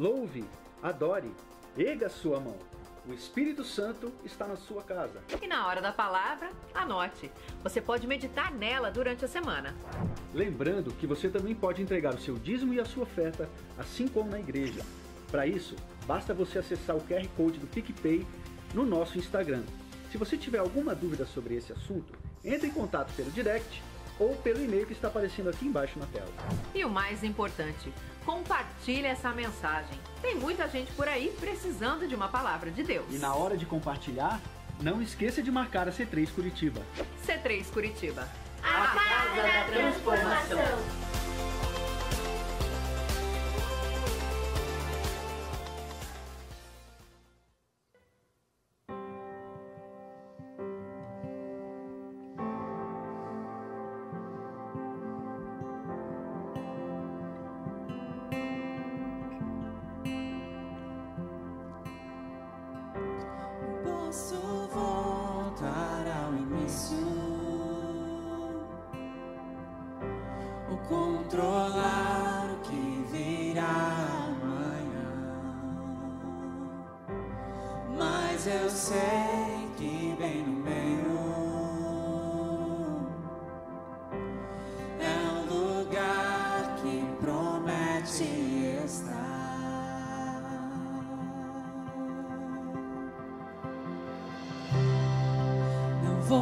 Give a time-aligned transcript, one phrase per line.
[0.00, 0.46] louve,
[0.82, 1.30] adore,
[1.76, 2.56] erga sua mão.
[3.06, 5.20] O Espírito Santo está na sua casa.
[5.42, 7.30] E na hora da palavra, anote.
[7.62, 9.74] Você pode meditar nela durante a semana.
[10.32, 14.30] Lembrando que você também pode entregar o seu dízimo e a sua oferta, assim como
[14.30, 14.80] na igreja.
[15.30, 18.26] Para isso, basta você acessar o QR Code do PicPay
[18.72, 19.64] no nosso Instagram.
[20.10, 23.82] Se você tiver alguma dúvida sobre esse assunto, entre em contato pelo direct
[24.18, 26.30] ou pelo e-mail que está aparecendo aqui embaixo na tela.
[26.74, 27.92] E o mais importante,
[28.24, 29.98] compartilhe essa mensagem.
[30.20, 33.06] Tem muita gente por aí precisando de uma palavra de Deus.
[33.10, 34.40] E na hora de compartilhar,
[34.80, 36.80] não esqueça de marcar a C3 Curitiba.
[37.26, 38.28] C3 Curitiba.
[38.62, 41.09] A Casa da Transformação.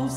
[0.09, 0.15] Não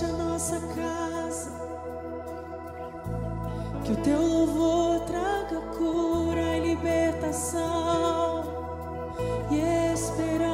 [0.03, 1.51] A nossa casa.
[3.85, 8.45] Que o teu louvor traga cura e libertação
[9.51, 10.50] e esperança.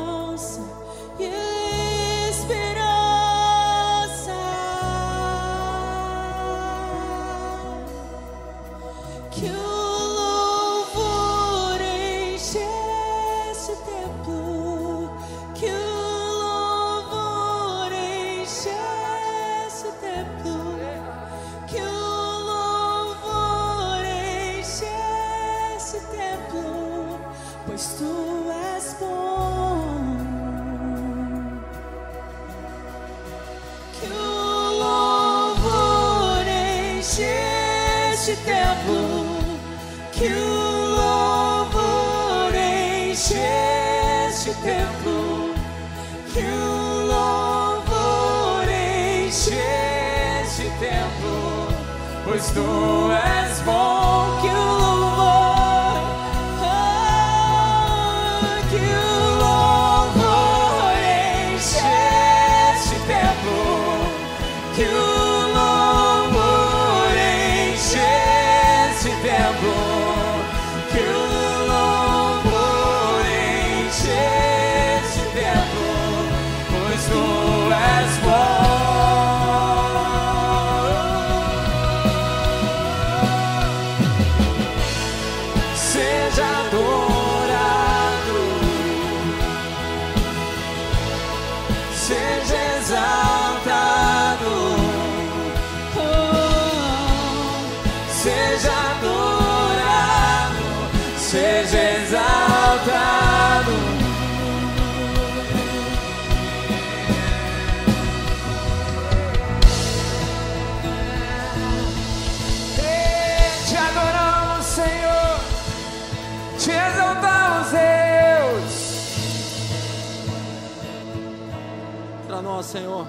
[122.56, 123.06] Nós, Senhor.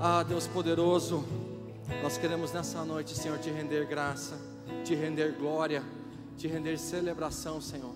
[0.00, 1.22] Ah, Deus poderoso,
[2.02, 4.38] nós queremos nessa noite, Senhor, te render graça,
[4.86, 5.84] te render glória,
[6.34, 7.94] te render celebração, Senhor.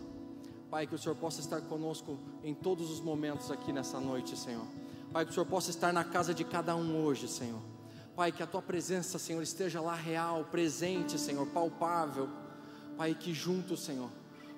[0.71, 4.67] Pai, que o Senhor possa estar conosco em todos os momentos aqui nessa noite, Senhor.
[5.11, 7.63] Pai, que o Senhor possa estar na casa de cada um hoje, Senhor.
[8.15, 12.29] Pai, que a tua presença, Senhor, esteja lá real, presente, Senhor, palpável.
[12.99, 14.11] Pai, que juntos, Senhor,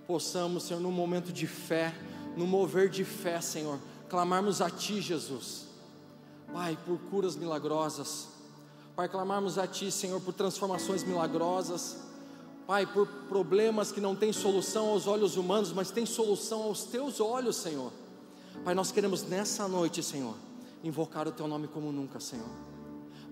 [0.09, 1.95] possamos, Senhor, num momento de fé,
[2.37, 5.73] no mover de fé, Senhor, clamarmos a Ti, Jesus.
[6.55, 8.29] Pai, por curas milagrosas.
[8.95, 11.97] Pai, clamarmos a Ti, Senhor, por transformações milagrosas.
[12.65, 17.19] Pai, por problemas que não têm solução aos olhos humanos, mas têm solução aos Teus
[17.19, 17.91] olhos, Senhor.
[18.65, 20.37] Pai, nós queremos nessa noite, Senhor,
[20.85, 22.49] invocar o Teu nome como nunca, Senhor.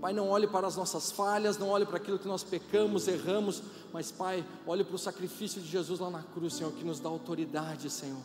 [0.01, 3.63] Pai, não olhe para as nossas falhas, não olhe para aquilo que nós pecamos, erramos,
[3.93, 7.09] mas, Pai, olhe para o sacrifício de Jesus lá na cruz, Senhor, que nos dá
[7.09, 8.21] autoridade, Senhor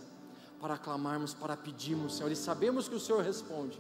[0.60, 3.80] para clamarmos, para pedirmos, Senhor, e sabemos que o Senhor responde.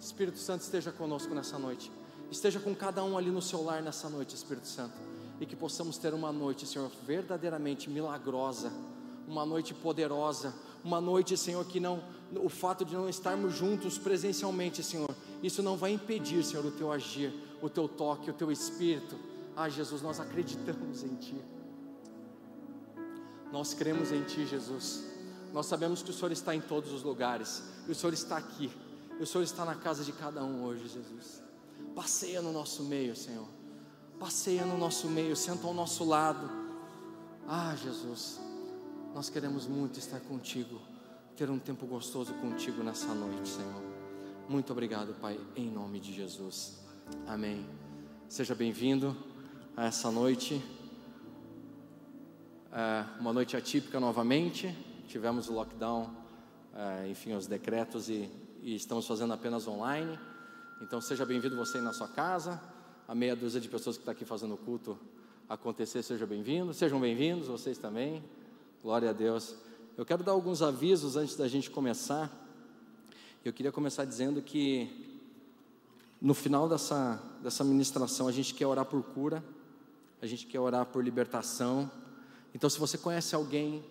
[0.00, 1.90] Espírito Santo esteja conosco nessa noite,
[2.30, 4.94] esteja com cada um ali no seu lar nessa noite, Espírito Santo,
[5.40, 8.72] e que possamos ter uma noite, Senhor, verdadeiramente milagrosa,
[9.26, 10.54] uma noite poderosa,
[10.84, 12.02] uma noite, Senhor, que não,
[12.34, 15.10] o fato de não estarmos juntos presencialmente, Senhor,
[15.42, 19.16] isso não vai impedir, Senhor, o teu agir, o teu toque, o teu espírito.
[19.56, 21.42] Ah, Jesus, nós acreditamos em Ti.
[23.50, 25.04] Nós cremos em Ti, Jesus.
[25.52, 28.70] Nós sabemos que o Senhor está em todos os lugares, e o Senhor está aqui,
[29.20, 31.42] o Senhor está na casa de cada um hoje, Jesus.
[31.94, 33.48] Passeia no nosso meio, Senhor.
[34.18, 36.48] Passeia no nosso meio, senta ao nosso lado.
[37.48, 38.40] Ah, Jesus,
[39.14, 40.80] nós queremos muito estar contigo,
[41.36, 43.82] ter um tempo gostoso contigo nessa noite, Senhor.
[44.48, 46.78] Muito obrigado, Pai, em nome de Jesus.
[47.26, 47.66] Amém.
[48.28, 49.16] Seja bem-vindo
[49.76, 50.62] a essa noite.
[52.72, 54.74] É uma noite atípica novamente
[55.06, 56.10] tivemos o lockdown,
[56.74, 58.28] é, enfim, os decretos e,
[58.66, 60.18] e, estamos fazendo apenas online.
[60.82, 62.60] Então seja bem-vindo você aí na sua casa,
[63.06, 64.98] a meia dúzia de pessoas que está aqui fazendo o culto
[65.48, 68.24] acontecer, seja bem-vindo, sejam bem-vindos vocês também,
[68.82, 69.54] glória a Deus.
[69.96, 72.28] Eu quero dar alguns avisos antes da gente começar.
[73.44, 75.14] Eu queria começar dizendo que
[76.20, 79.44] no final dessa, dessa ministração a gente quer orar por cura,
[80.20, 81.88] a gente quer orar por libertação.
[82.52, 83.84] Então, se você conhece alguém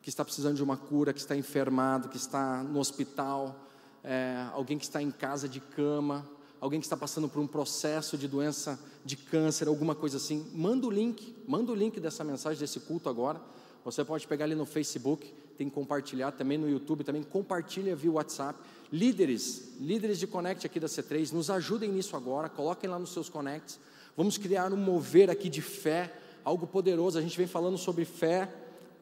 [0.00, 3.67] que está precisando de uma cura, que está enfermado, que está no hospital,
[4.08, 6.26] é, alguém que está em casa de cama,
[6.58, 10.86] alguém que está passando por um processo de doença de câncer, alguma coisa assim, manda
[10.86, 13.38] o link, manda o link dessa mensagem, desse culto agora.
[13.84, 18.10] Você pode pegar ali no Facebook, tem que compartilhar também no YouTube, também compartilha via
[18.10, 18.58] WhatsApp.
[18.90, 23.28] Líderes, líderes de Connect aqui da C3, nos ajudem nisso agora, coloquem lá nos seus
[23.28, 23.78] Connects.
[24.16, 27.18] Vamos criar um mover aqui de fé, algo poderoso.
[27.18, 28.48] A gente vem falando sobre fé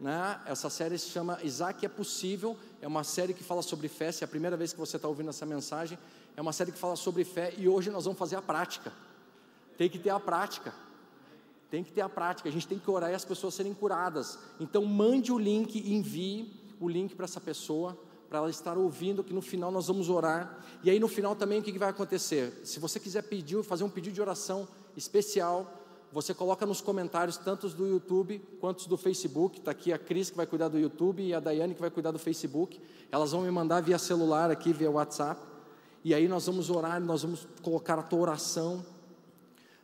[0.00, 0.40] né?
[0.46, 2.56] Essa série se chama Isaac é Possível.
[2.80, 4.12] É uma série que fala sobre fé.
[4.12, 5.98] Se é a primeira vez que você está ouvindo essa mensagem,
[6.36, 7.54] é uma série que fala sobre fé.
[7.56, 8.92] E hoje nós vamos fazer a prática.
[9.76, 10.74] Tem que ter a prática.
[11.70, 12.48] Tem que ter a prática.
[12.48, 14.38] A gente tem que orar e as pessoas serem curadas.
[14.60, 19.32] Então, mande o link, envie o link para essa pessoa, para ela estar ouvindo, que
[19.32, 20.62] no final nós vamos orar.
[20.84, 22.60] E aí, no final também, o que vai acontecer?
[22.64, 25.85] Se você quiser pedir, fazer um pedido de oração especial,
[26.16, 29.58] você coloca nos comentários, tanto do YouTube quanto do Facebook.
[29.58, 32.10] Está aqui a Cris que vai cuidar do YouTube e a Daiane que vai cuidar
[32.10, 32.80] do Facebook.
[33.12, 35.38] Elas vão me mandar via celular aqui, via WhatsApp.
[36.02, 38.82] E aí nós vamos orar, nós vamos colocar a tua oração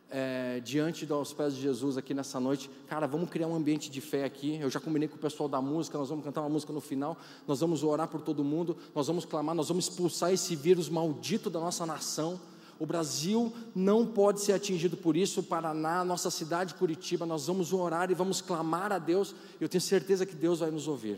[0.09, 2.67] é, diante dos pés de Jesus aqui nessa noite.
[2.87, 4.57] Cara, vamos criar um ambiente de fé aqui.
[4.59, 7.15] Eu já combinei com o pessoal da música, nós vamos cantar uma música no final.
[7.47, 11.47] Nós vamos orar por todo mundo, nós vamos clamar, nós vamos expulsar esse vírus maldito
[11.47, 12.41] da nossa nação
[12.83, 15.39] o Brasil não pode ser atingido por isso.
[15.39, 19.33] O Paraná, nossa cidade Curitiba, nós vamos orar e vamos clamar a Deus.
[19.57, 21.17] Eu tenho certeza que Deus vai nos ouvir.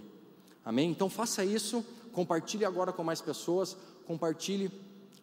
[0.63, 0.91] Amém?
[0.91, 1.83] Então faça isso.
[2.11, 3.75] Compartilhe agora com mais pessoas.
[4.05, 4.71] Compartilhe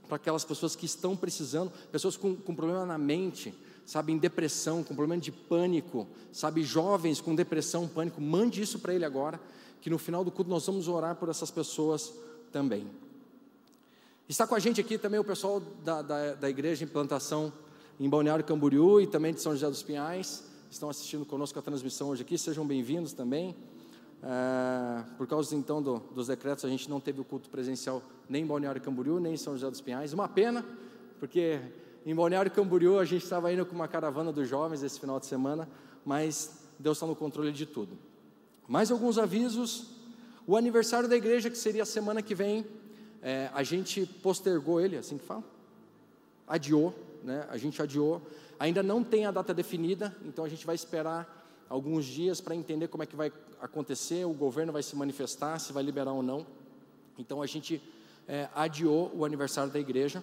[0.09, 3.55] para aquelas pessoas que estão precisando, pessoas com, com problema na mente,
[3.87, 8.21] sabe, em depressão, com problema de pânico, sabe, jovens com depressão, pânico.
[8.21, 9.41] Mande isso para ele agora,
[9.81, 12.13] que no final do culto nós vamos orar por essas pessoas
[12.51, 12.85] também.
[14.33, 17.53] Está com a gente aqui também o pessoal da, da, da igreja Implantação
[18.01, 20.43] em Balneário Camboriú e também de São José dos Pinhais.
[20.71, 23.55] Estão assistindo conosco a transmissão hoje aqui, sejam bem-vindos também.
[24.23, 28.43] É, por causa então do, dos decretos, a gente não teve o culto presencial nem
[28.43, 30.15] em Balneário Camboriú, nem em São José dos Pinhais.
[30.15, 30.65] Uma pena,
[31.21, 31.61] porque
[32.07, 35.27] em Balneário Camboriú a gente estava indo com uma caravana dos jovens esse final de
[35.27, 35.69] semana,
[36.07, 37.99] mas Deus está no controle de tudo.
[38.67, 39.89] Mais alguns avisos.
[40.47, 42.67] O aniversário da igreja, que seria a semana que vem,
[43.23, 45.45] é, a gente postergou ele, assim que fala?
[46.47, 47.47] Adiou, né?
[47.49, 48.21] A gente adiou.
[48.59, 52.89] Ainda não tem a data definida, então a gente vai esperar alguns dias para entender
[52.89, 54.25] como é que vai acontecer.
[54.25, 56.45] O governo vai se manifestar, se vai liberar ou não.
[57.17, 57.81] Então a gente
[58.27, 60.23] é, adiou o aniversário da igreja.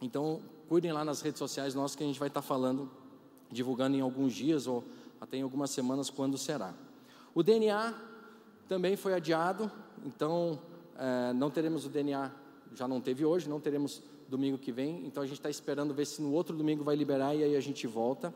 [0.00, 2.90] Então, cuidem lá nas redes sociais nossas que a gente vai estar falando,
[3.50, 4.84] divulgando em alguns dias ou
[5.20, 6.74] até em algumas semanas quando será.
[7.34, 7.94] O DNA
[8.68, 9.70] também foi adiado,
[10.04, 10.58] então
[10.98, 12.30] é, não teremos o DNA,
[12.74, 16.06] já não teve hoje, não teremos domingo que vem, então a gente está esperando ver
[16.06, 18.34] se no outro domingo vai liberar e aí a gente volta.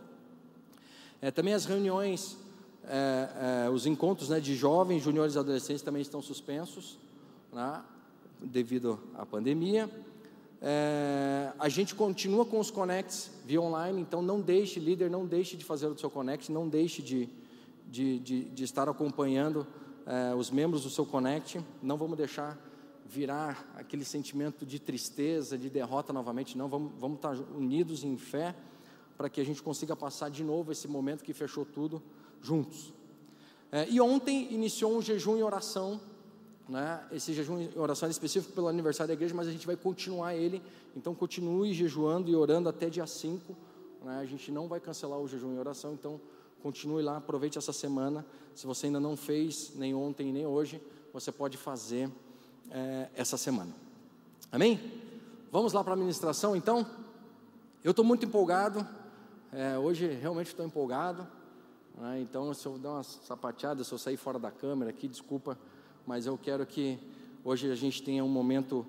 [1.20, 2.38] É, também as reuniões,
[2.84, 6.98] é, os encontros né, de jovens, juniores e adolescentes também estão suspensos,
[7.52, 7.82] né,
[8.40, 9.90] devido à pandemia.
[10.60, 15.56] É, a gente continua com os connects via online, então não deixe, líder, não deixe
[15.56, 17.28] de fazer o seu connect, não deixe de,
[17.88, 19.66] de, de, de estar acompanhando
[20.06, 22.58] é, os membros do seu connect, não vamos deixar
[23.06, 28.54] virar aquele sentimento de tristeza, de derrota novamente, não, vamos, vamos estar unidos em fé
[29.16, 32.02] para que a gente consiga passar de novo esse momento que fechou tudo
[32.40, 32.92] juntos.
[33.70, 36.00] É, e ontem iniciou um jejum e oração,
[36.68, 37.04] né?
[37.12, 40.34] esse jejum e oração é específico pelo aniversário da igreja, mas a gente vai continuar
[40.34, 40.62] ele,
[40.96, 43.56] então continue jejuando e orando até dia 5,
[44.04, 44.18] né?
[44.20, 46.20] a gente não vai cancelar o jejum e oração, então
[46.62, 50.80] continue lá, aproveite essa semana, se você ainda não fez, nem ontem nem hoje,
[51.12, 52.10] você pode fazer
[52.70, 53.74] é, essa semana.
[54.50, 54.80] Amém?
[55.50, 56.86] Vamos lá para a ministração então?
[57.82, 58.86] Eu estou muito empolgado,
[59.52, 61.26] é, hoje realmente estou empolgado,
[61.98, 62.20] né?
[62.20, 65.58] então se eu dar uma sapateada, se eu sair fora da câmera aqui, desculpa,
[66.06, 66.98] mas eu quero que
[67.44, 68.86] hoje a gente tenha um momento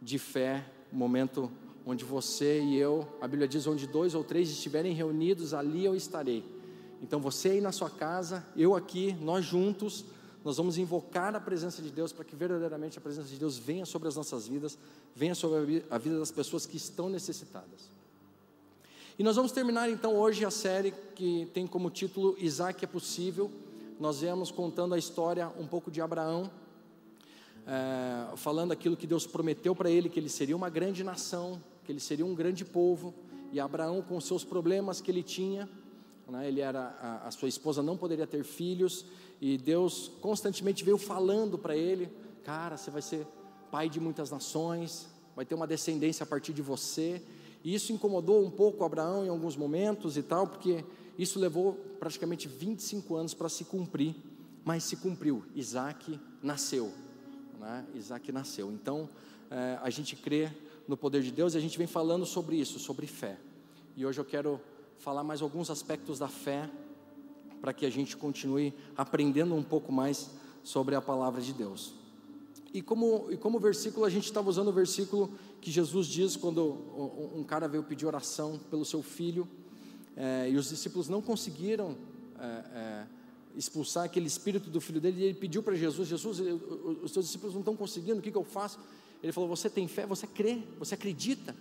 [0.00, 1.50] de fé, um momento
[1.84, 5.94] onde você e eu, a Bíblia diz, onde dois ou três estiverem reunidos, ali eu
[5.94, 6.55] estarei.
[7.02, 10.04] Então você aí na sua casa, eu aqui, nós juntos,
[10.44, 13.84] nós vamos invocar a presença de Deus para que verdadeiramente a presença de Deus venha
[13.84, 14.78] sobre as nossas vidas,
[15.14, 17.90] venha sobre a vida das pessoas que estão necessitadas.
[19.18, 23.50] E nós vamos terminar então hoje a série que tem como título Isaac é possível.
[23.98, 26.50] Nós viemos contando a história um pouco de Abraão,
[27.66, 31.90] é, falando aquilo que Deus prometeu para ele, que ele seria uma grande nação, que
[31.90, 33.14] ele seria um grande povo,
[33.50, 35.68] e Abraão com seus problemas que ele tinha,
[36.28, 39.04] né, ele era a, a sua esposa não poderia ter filhos,
[39.40, 42.08] e Deus constantemente veio falando para ele:
[42.44, 43.26] Cara, você vai ser
[43.70, 47.22] pai de muitas nações, vai ter uma descendência a partir de você.
[47.62, 50.84] E isso incomodou um pouco Abraão em alguns momentos e tal, porque
[51.18, 54.14] isso levou praticamente 25 anos para se cumprir,
[54.64, 55.44] mas se cumpriu.
[55.54, 56.92] Isaac nasceu.
[57.58, 57.84] Né?
[57.94, 58.70] Isaac nasceu.
[58.70, 59.08] Então,
[59.50, 60.50] é, a gente crê
[60.86, 63.36] no poder de Deus e a gente vem falando sobre isso, sobre fé.
[63.96, 64.60] E hoje eu quero
[64.98, 66.68] falar mais alguns aspectos da fé
[67.60, 70.30] para que a gente continue aprendendo um pouco mais
[70.62, 71.94] sobre a palavra de Deus.
[72.72, 75.30] E como, e como versículo, a gente estava usando o versículo
[75.60, 76.62] que Jesus diz quando
[77.34, 79.48] um cara veio pedir oração pelo seu filho,
[80.16, 81.96] é, e os discípulos não conseguiram
[82.38, 83.06] é, é,
[83.56, 86.40] expulsar aquele espírito do filho dele, e ele pediu para Jesus: Jesus,
[87.02, 88.78] os seus discípulos não estão conseguindo, o que, que eu faço?
[89.22, 91.54] Ele falou: Você tem fé, você crê, você acredita.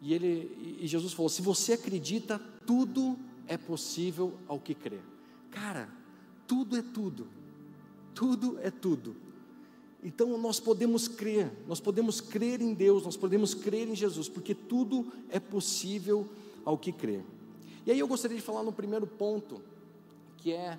[0.00, 4.98] E, ele, e Jesus falou: Se você acredita, tudo é possível ao que crê.
[5.50, 5.88] Cara,
[6.46, 7.26] tudo é tudo.
[8.14, 9.16] Tudo é tudo.
[10.02, 14.54] Então nós podemos crer, nós podemos crer em Deus, nós podemos crer em Jesus, porque
[14.54, 16.28] tudo é possível
[16.64, 17.24] ao que crer.
[17.86, 19.62] E aí eu gostaria de falar no primeiro ponto,
[20.38, 20.78] que é,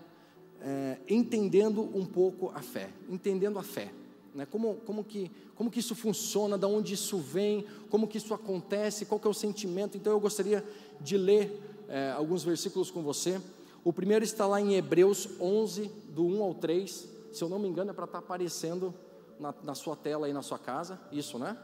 [0.61, 3.93] é entendendo um pouco a fé, entendendo a fé.
[4.35, 4.45] Né?
[4.45, 9.05] Como, como, que, como que isso funciona, de onde isso vem, como que isso acontece,
[9.05, 9.95] qual que é o sentimento.
[9.95, 10.65] Então eu gostaria
[10.99, 13.39] de ler é, alguns versículos com você.
[13.83, 17.07] O primeiro está lá em Hebreus 11, do 1 ao 3.
[17.31, 18.93] Se eu não me engano, é para estar tá aparecendo
[19.39, 20.99] na, na, sua tela aí na sua casa.
[21.11, 21.57] Isso, né?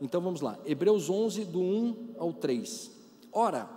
[0.00, 0.58] Então vamos lá.
[0.66, 2.90] Hebreus 11, do 1 ao 3.
[3.32, 3.68] Ora,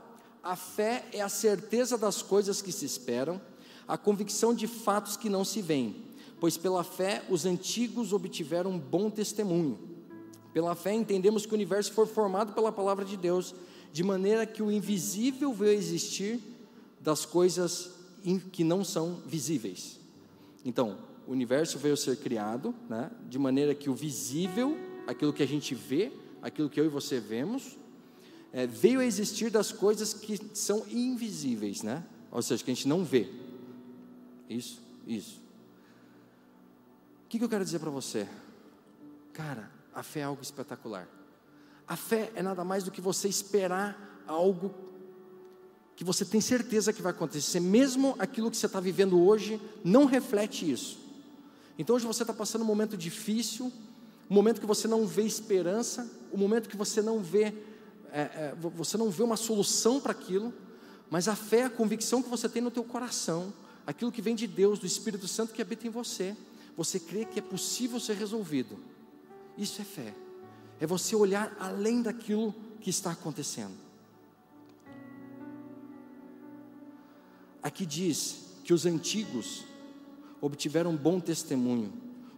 [0.43, 3.39] a fé é a certeza das coisas que se esperam,
[3.87, 6.03] a convicção de fatos que não se veem.
[6.39, 9.79] Pois pela fé os antigos obtiveram um bom testemunho.
[10.53, 13.55] Pela fé entendemos que o universo foi formado pela palavra de Deus,
[13.95, 16.41] de maneira que o invisível veio existir
[16.99, 17.91] das coisas
[18.51, 19.97] que não são visíveis.
[20.65, 24.77] Então, o universo veio ser criado, né, de maneira que o visível,
[25.07, 27.77] aquilo que a gente vê, aquilo que eu e você vemos,
[28.51, 32.03] é, veio a existir das coisas que são invisíveis, né?
[32.31, 33.29] Ou seja, que a gente não vê.
[34.49, 35.39] Isso, isso.
[37.23, 38.27] O que, que eu quero dizer para você?
[39.31, 41.07] Cara, a fé é algo espetacular.
[41.87, 44.73] A fé é nada mais do que você esperar algo
[45.95, 50.05] que você tem certeza que vai acontecer, mesmo aquilo que você está vivendo hoje não
[50.05, 50.99] reflete isso.
[51.77, 53.71] Então hoje você está passando um momento difícil,
[54.29, 57.53] um momento que você não vê esperança, um momento que você não vê,
[58.11, 60.53] é, é, você não vê uma solução para aquilo,
[61.09, 63.53] mas a fé, a convicção que você tem no teu coração,
[63.87, 66.35] aquilo que vem de Deus, do Espírito Santo que habita em você,
[66.75, 68.77] você crê que é possível ser resolvido.
[69.57, 70.13] Isso é fé.
[70.79, 73.75] É você olhar além daquilo que está acontecendo.
[77.61, 79.63] Aqui diz que os antigos
[80.39, 81.91] obtiveram bom testemunho,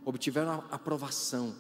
[0.05, 1.53] obtiveram aprovação.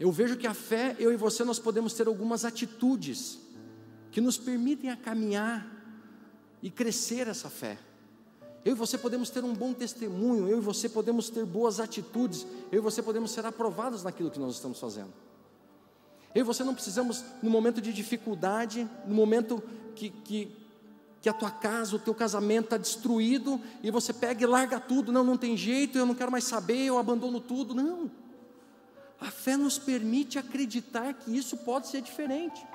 [0.00, 3.38] Eu vejo que a fé, eu e você, nós podemos ter algumas atitudes
[4.10, 5.70] que nos permitem a caminhar
[6.62, 7.78] e crescer essa fé.
[8.64, 12.46] Eu e você podemos ter um bom testemunho, eu e você podemos ter boas atitudes,
[12.70, 15.12] eu e você podemos ser aprovados naquilo que nós estamos fazendo.
[16.34, 19.62] Eu e você não precisamos, no momento de dificuldade, no momento
[19.94, 20.56] que, que,
[21.20, 25.12] que a tua casa, o teu casamento está destruído, e você pega e larga tudo,
[25.12, 27.74] não, não tem jeito, eu não quero mais saber, eu abandono tudo.
[27.74, 28.10] Não.
[29.20, 32.66] A fé nos permite acreditar que isso pode ser diferente.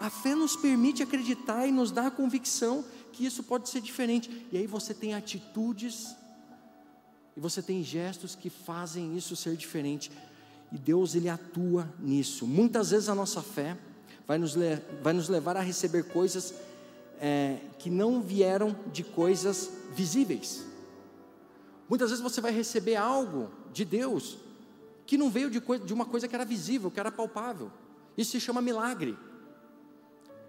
[0.00, 4.46] A fé nos permite acreditar e nos dá a convicção que isso pode ser diferente.
[4.50, 6.16] E aí você tem atitudes
[7.36, 10.10] e você tem gestos que fazem isso ser diferente.
[10.72, 12.46] E Deus ele atua nisso.
[12.46, 13.76] Muitas vezes a nossa fé
[14.26, 14.54] vai nos,
[15.02, 16.54] vai nos levar a receber coisas
[17.20, 20.64] é, que não vieram de coisas visíveis.
[21.88, 24.38] Muitas vezes você vai receber algo de Deus
[25.06, 27.72] que não veio de, de uma coisa que era visível, que era palpável.
[28.16, 29.16] Isso se chama milagre.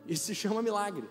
[0.06, 1.08] Isso se chama milagre.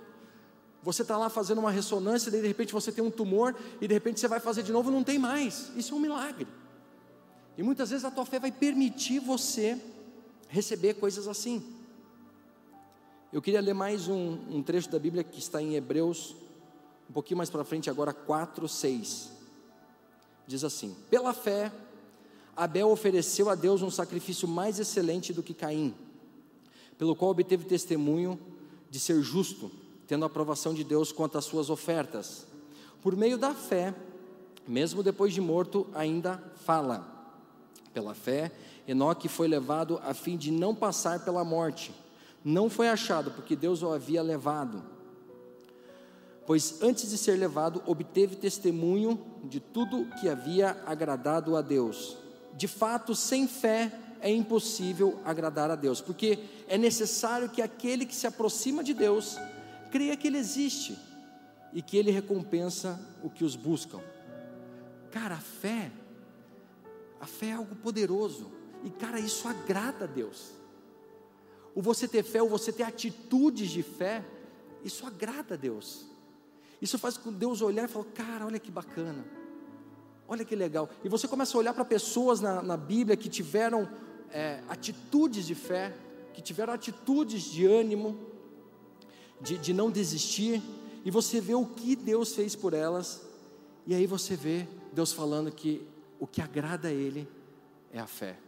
[0.82, 3.94] Você está lá fazendo uma ressonância, e de repente você tem um tumor, e de
[3.94, 5.72] repente você vai fazer de novo e não tem mais.
[5.74, 6.46] Isso é um milagre.
[7.58, 9.76] E muitas vezes a tua fé vai permitir você
[10.48, 11.60] receber coisas assim.
[13.32, 16.36] Eu queria ler mais um, um trecho da Bíblia que está em Hebreus,
[17.10, 19.32] um pouquinho mais para frente, agora 4, 6.
[20.46, 21.72] Diz assim: Pela fé,
[22.56, 25.92] Abel ofereceu a Deus um sacrifício mais excelente do que Caim,
[26.96, 28.38] pelo qual obteve testemunho
[28.88, 29.68] de ser justo,
[30.06, 32.46] tendo a aprovação de Deus quanto às suas ofertas.
[33.02, 33.92] Por meio da fé,
[34.66, 37.17] mesmo depois de morto, ainda fala.
[37.92, 38.52] Pela fé,
[38.86, 41.92] Enoque foi levado a fim de não passar pela morte.
[42.44, 44.82] Não foi achado, porque Deus o havia levado.
[46.46, 52.16] Pois antes de ser levado, obteve testemunho de tudo que havia agradado a Deus.
[52.54, 58.14] De fato, sem fé é impossível agradar a Deus, porque é necessário que aquele que
[58.14, 59.36] se aproxima de Deus
[59.90, 60.98] creia que Ele existe
[61.72, 64.00] e que Ele recompensa o que os buscam.
[65.10, 65.90] Cara, a fé,
[67.20, 68.50] a fé é algo poderoso,
[68.84, 70.52] e cara, isso agrada a Deus.
[71.74, 74.24] O você ter fé, ou você ter atitudes de fé,
[74.84, 76.06] isso agrada a Deus.
[76.80, 79.24] Isso faz com Deus olhar e falar: cara, olha que bacana,
[80.26, 80.88] olha que legal.
[81.04, 83.88] E você começa a olhar para pessoas na, na Bíblia que tiveram
[84.30, 85.94] é, atitudes de fé,
[86.32, 88.16] que tiveram atitudes de ânimo,
[89.40, 90.62] de, de não desistir,
[91.04, 93.22] e você vê o que Deus fez por elas,
[93.86, 95.86] e aí você vê Deus falando que
[96.18, 97.28] o que agrada a Ele
[97.92, 98.38] é a fé.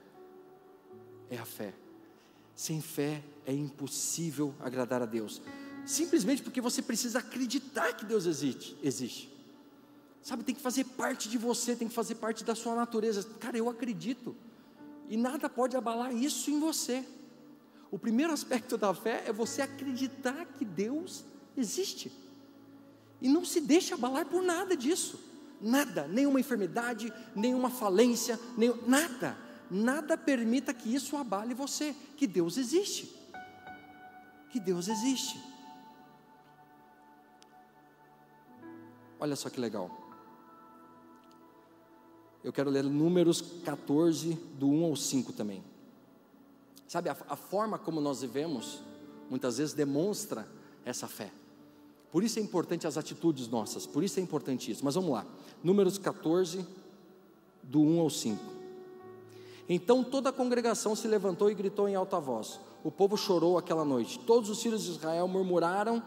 [1.28, 1.72] É a fé.
[2.54, 5.40] Sem fé é impossível agradar a Deus.
[5.86, 8.76] Simplesmente porque você precisa acreditar que Deus existe.
[8.82, 9.30] existe.
[10.22, 13.24] Sabe, tem que fazer parte de você, tem que fazer parte da sua natureza.
[13.38, 14.36] Cara, eu acredito.
[15.08, 17.04] E nada pode abalar isso em você.
[17.90, 21.24] O primeiro aspecto da fé é você acreditar que Deus
[21.56, 22.12] existe.
[23.20, 25.18] E não se deixe abalar por nada disso.
[25.60, 29.36] Nada, nenhuma enfermidade, nenhuma falência, nem, nada.
[29.70, 33.14] Nada permita que isso abale você, que Deus existe.
[34.50, 35.40] Que Deus existe.
[39.18, 39.90] Olha só que legal.
[42.42, 45.62] Eu quero ler Números 14, do 1 ao 5 também.
[46.88, 48.82] Sabe, a, a forma como nós vivemos,
[49.28, 50.48] muitas vezes demonstra
[50.84, 51.30] essa fé.
[52.10, 54.84] Por isso é importante as atitudes nossas, por isso é importante isso.
[54.84, 55.24] Mas vamos lá,
[55.62, 56.66] Números 14,
[57.62, 58.44] do 1 ao 5.
[59.68, 62.58] Então toda a congregação se levantou e gritou em alta voz.
[62.82, 64.18] O povo chorou aquela noite.
[64.18, 66.02] Todos os filhos de Israel murmuraram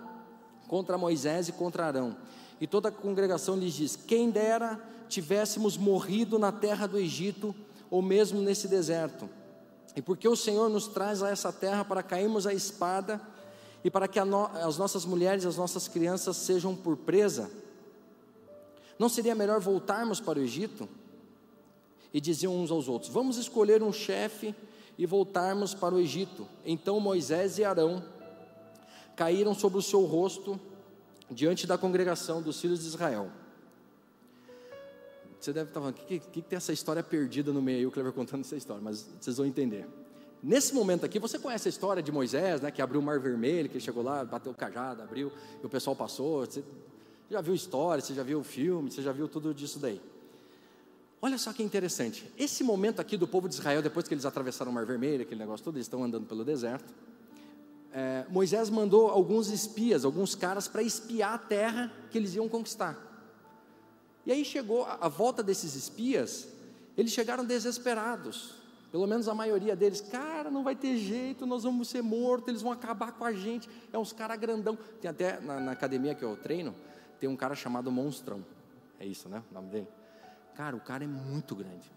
[0.68, 2.18] contra Moisés e contra Arão.
[2.60, 7.56] E toda a congregação lhes diz: Quem dera tivéssemos morrido na terra do Egito,
[7.90, 9.30] ou mesmo nesse deserto.
[9.96, 13.22] E porque o Senhor nos traz a essa terra para cairmos a espada
[13.84, 17.52] e para que no, as nossas mulheres as nossas crianças sejam por presa,
[18.98, 20.88] não seria melhor voltarmos para o Egito?
[22.14, 24.56] E diziam uns aos outros: Vamos escolher um chefe
[24.98, 26.48] e voltarmos para o Egito.
[26.64, 28.04] Então Moisés e Arão
[29.16, 30.60] caíram sobre o seu rosto
[31.30, 33.32] diante da congregação dos filhos de Israel.
[35.40, 37.90] Você deve estar falando, o que, que, que, tem essa história perdida no meio?
[37.90, 39.86] O Cleber contando essa história, mas vocês vão entender.
[40.44, 43.70] Nesse momento aqui, você conhece a história de Moisés, né, que abriu o Mar Vermelho,
[43.70, 46.46] que chegou lá, bateu o cajado, abriu, e o pessoal passou.
[46.46, 46.62] Você
[47.32, 50.02] já viu história, você já viu o filme, você já viu tudo disso daí.
[51.22, 52.30] Olha só que interessante.
[52.38, 55.40] Esse momento aqui do povo de Israel, depois que eles atravessaram o Mar Vermelho, aquele
[55.40, 56.94] negócio todo, eles estão andando pelo deserto.
[57.94, 62.98] É, Moisés mandou alguns espias, alguns caras, para espiar a terra que eles iam conquistar.
[64.26, 66.50] E aí chegou a, a volta desses espias,
[66.98, 68.63] eles chegaram desesperados.
[68.94, 72.62] Pelo menos a maioria deles, cara, não vai ter jeito, nós vamos ser mortos, eles
[72.62, 73.68] vão acabar com a gente.
[73.92, 74.78] É uns caras grandão.
[75.02, 76.76] Tem até na, na, academia que eu treino,
[77.20, 78.46] tem um cara chamado Monstrão.
[79.00, 79.42] É isso, né?
[79.50, 79.88] O nome dele.
[80.54, 81.92] Cara, o cara é muito grande.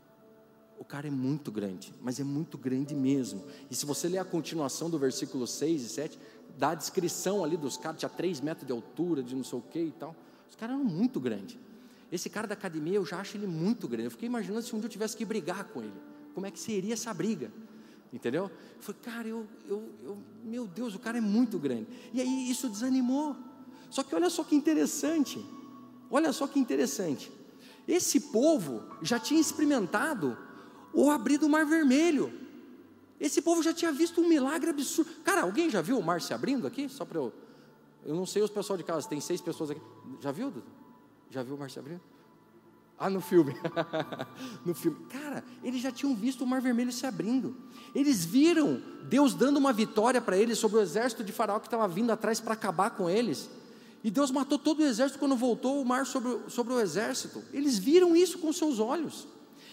[0.79, 3.45] O cara é muito grande, mas é muito grande mesmo.
[3.71, 6.19] E se você ler a continuação do versículo 6 e 7,
[6.57, 9.63] dá a descrição ali dos caras, tinha 3 metros de altura, de não sei o
[9.63, 10.17] que e tal.
[10.49, 11.59] Os caras eram muito grandes.
[12.11, 14.07] Esse cara da academia, eu já acho ele muito grande.
[14.07, 16.16] Eu fiquei imaginando se um dia eu tivesse que brigar com ele.
[16.37, 17.51] Como é que seria essa briga?
[18.13, 18.51] Entendeu?
[18.77, 21.87] Eu falei, cara, eu, eu, eu, meu Deus, o cara é muito grande.
[22.13, 23.35] E aí isso desanimou.
[23.89, 25.43] Só que olha só que interessante.
[26.11, 27.33] Olha só que interessante.
[27.89, 30.37] Esse povo já tinha experimentado
[30.93, 32.31] o abrir do mar vermelho.
[33.19, 35.11] Esse povo já tinha visto um milagre absurdo.
[35.25, 36.87] Cara, alguém já viu o mar se abrindo aqui?
[36.87, 37.33] Só para eu.
[38.05, 39.81] Eu não sei os pessoal de casa, tem seis pessoas aqui.
[40.21, 40.67] Já viu, Dudu?
[41.31, 42.03] Já viu o mar se abrindo?
[42.99, 43.55] Ah, no filme.
[44.65, 44.99] no filme.
[45.11, 47.55] Cara, eles já tinham visto o mar vermelho se abrindo.
[47.95, 51.87] Eles viram Deus dando uma vitória para eles sobre o exército de Faraó que estava
[51.87, 53.51] vindo atrás para acabar com eles.
[54.03, 57.43] E Deus matou todo o exército quando voltou o mar sobre, sobre o exército.
[57.53, 59.27] Eles viram isso com seus olhos.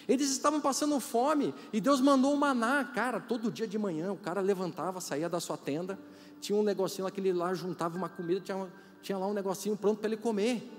[0.08, 2.84] Eles estavam passando fome e Deus mandou o maná.
[2.84, 5.98] Cara, todo dia de manhã o cara levantava, saía da sua tenda,
[6.42, 8.68] tinha um negocinho lá que ele lá juntava uma comida, tinha,
[9.02, 10.70] tinha lá um negocinho pronto para ele comer.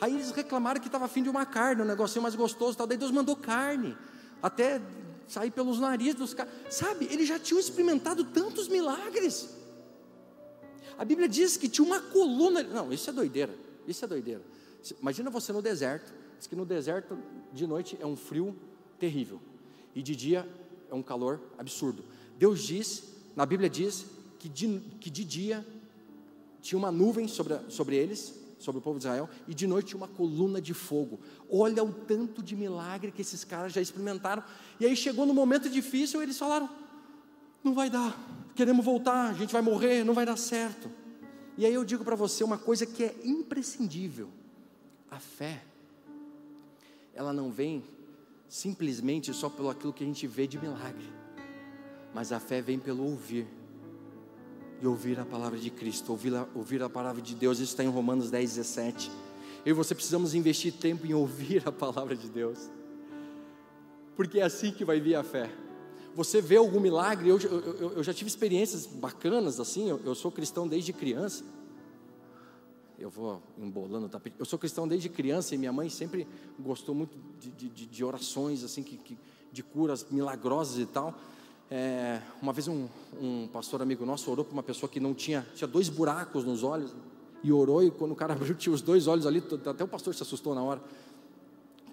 [0.00, 2.86] Aí eles reclamaram que estava afim de uma carne, um negocinho mais gostoso, tal.
[2.86, 3.96] daí Deus mandou carne,
[4.42, 4.80] até
[5.28, 6.52] sair pelos narizes dos caras.
[6.70, 9.48] Sabe, eles já tinham experimentado tantos milagres.
[10.98, 12.62] A Bíblia diz que tinha uma coluna.
[12.62, 13.54] Não, isso é doideira.
[13.86, 14.42] Isso é doideira.
[15.00, 16.12] Imagina você no deserto.
[16.38, 17.18] Diz que no deserto,
[17.52, 18.56] de noite, é um frio
[18.98, 19.40] terrível.
[19.94, 20.48] E de dia
[20.90, 22.04] é um calor absurdo.
[22.38, 23.04] Deus diz,
[23.36, 24.06] na Bíblia diz,
[24.38, 25.66] que de, que de dia
[26.62, 30.06] tinha uma nuvem sobre, sobre eles, sobre o povo de Israel, e de noite uma
[30.06, 31.18] coluna de fogo.
[31.50, 34.44] Olha o tanto de milagre que esses caras já experimentaram.
[34.78, 36.68] E aí chegou no momento difícil, eles falaram:
[37.64, 38.16] não vai dar,
[38.54, 40.90] queremos voltar, a gente vai morrer, não vai dar certo.
[41.56, 44.28] E aí eu digo para você uma coisa que é imprescindível:
[45.10, 45.62] a fé,
[47.14, 47.82] ela não vem
[48.48, 51.12] simplesmente só pelo aquilo que a gente vê de milagre,
[52.12, 53.59] mas a fé vem pelo ouvir.
[54.80, 57.84] E ouvir a palavra de Cristo, ouvir a, ouvir a palavra de Deus, isso está
[57.84, 59.10] em Romanos 10, 17.
[59.64, 62.70] Eu e você precisamos investir tempo em ouvir a palavra de Deus,
[64.16, 65.50] porque é assim que vai vir a fé
[66.14, 67.28] você vê algum milagre.
[67.28, 69.88] Eu, eu, eu já tive experiências bacanas assim.
[69.88, 71.44] Eu, eu, sou cristão desde criança.
[72.98, 74.36] Eu vou embolando o tapete.
[74.38, 76.26] Eu sou cristão desde criança e minha mãe sempre
[76.58, 79.18] gostou muito de, de, de orações assim, que, que,
[79.50, 81.14] de curas milagrosas e tal.
[81.70, 82.88] É, uma vez um,
[83.20, 86.64] um, pastor amigo nosso orou para uma pessoa que não tinha, tinha dois buracos nos
[86.64, 86.92] olhos
[87.44, 90.12] e orou e quando o cara abriu tinha os dois olhos ali, até o pastor
[90.14, 90.82] se assustou na hora.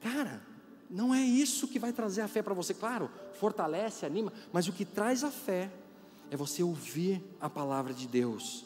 [0.02, 0.42] Cara,
[0.90, 4.74] não é isso que vai trazer a fé para você, claro, fortalece, anima, mas o
[4.74, 5.70] que traz a fé
[6.32, 8.66] é você ouvir a palavra de Deus.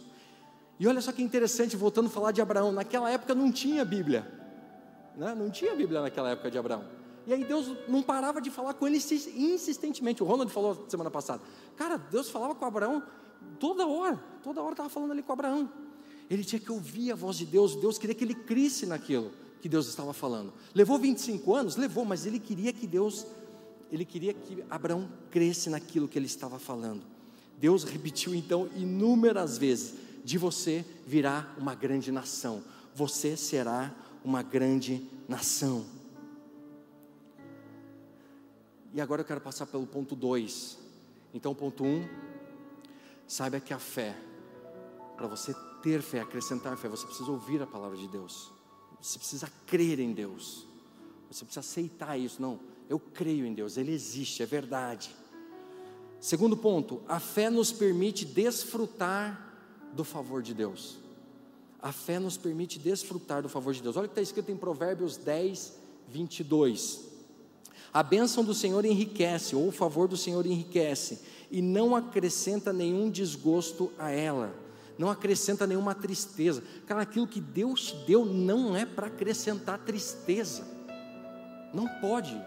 [0.79, 4.31] E olha só que interessante, voltando a falar de Abraão, naquela época não tinha Bíblia,
[5.17, 5.35] né?
[5.35, 7.00] não tinha Bíblia naquela época de Abraão.
[7.27, 10.23] E aí Deus não parava de falar com ele insistentemente.
[10.23, 11.41] O Ronald falou semana passada,
[11.75, 13.03] cara, Deus falava com Abraão
[13.59, 15.71] toda hora, toda hora estava falando ali com Abraão.
[16.29, 19.69] Ele tinha que ouvir a voz de Deus, Deus queria que ele cresce naquilo que
[19.69, 20.53] Deus estava falando.
[20.73, 21.75] Levou 25 anos?
[21.75, 23.27] Levou, mas ele queria que Deus,
[23.91, 27.03] ele queria que Abraão cresce naquilo que ele estava falando.
[27.59, 29.93] Deus repetiu então inúmeras vezes:
[30.23, 32.63] de você virá uma grande nação,
[32.95, 33.93] você será
[34.23, 35.85] uma grande nação.
[38.93, 40.77] E agora eu quero passar pelo ponto 2.
[41.33, 42.09] Então, ponto 1, um,
[43.25, 44.17] saiba que a fé,
[45.15, 48.51] para você ter fé, acrescentar fé, você precisa ouvir a palavra de Deus.
[49.01, 50.67] Você precisa crer em Deus.
[51.29, 52.41] Você precisa aceitar isso.
[52.41, 55.15] Não, eu creio em Deus, Ele existe, é verdade.
[56.19, 59.55] Segundo ponto, a fé nos permite desfrutar
[59.93, 60.99] do favor de Deus.
[61.81, 63.95] A fé nos permite desfrutar do favor de Deus.
[63.95, 65.73] Olha o que está escrito em Provérbios 10,
[66.09, 67.10] 22.
[67.93, 71.19] A bênção do Senhor enriquece, ou o favor do Senhor enriquece,
[71.49, 74.61] e não acrescenta nenhum desgosto a ela
[75.01, 76.63] não acrescenta nenhuma tristeza.
[76.85, 80.63] Cara, aquilo que Deus te deu não é para acrescentar tristeza.
[81.73, 82.39] Não pode.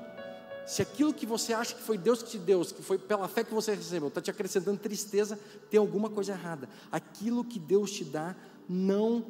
[0.65, 3.43] Se aquilo que você acha que foi Deus que te deu, que foi pela fé
[3.43, 5.39] que você recebeu, está te acrescentando tristeza,
[5.69, 6.69] tem alguma coisa errada.
[6.93, 8.37] Aquilo que Deus te dá
[8.69, 9.25] não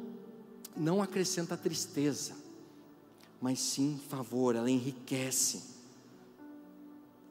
[0.77, 2.33] não acrescenta tristeza,
[3.41, 5.74] mas sim favor, ela enriquece.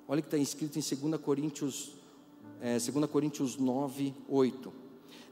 [0.07, 1.93] Olha o que está escrito em 2 Coríntios,
[2.61, 4.73] é, 2 Coríntios 9, 8.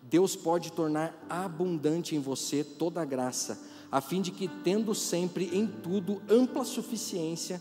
[0.03, 3.61] Deus pode tornar abundante em você toda a graça,
[3.91, 7.61] a fim de que, tendo sempre em tudo ampla suficiência,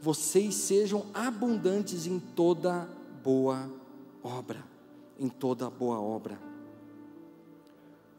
[0.00, 2.88] vocês sejam abundantes em toda
[3.22, 3.70] boa
[4.22, 4.64] obra.
[5.18, 6.38] Em toda boa obra.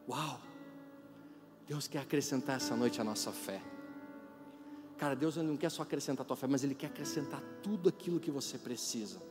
[0.07, 0.39] Uau!
[1.67, 3.61] Deus quer acrescentar essa noite a nossa fé.
[4.97, 8.19] Cara, Deus não quer só acrescentar a tua fé, mas Ele quer acrescentar tudo aquilo
[8.19, 9.21] que você precisa.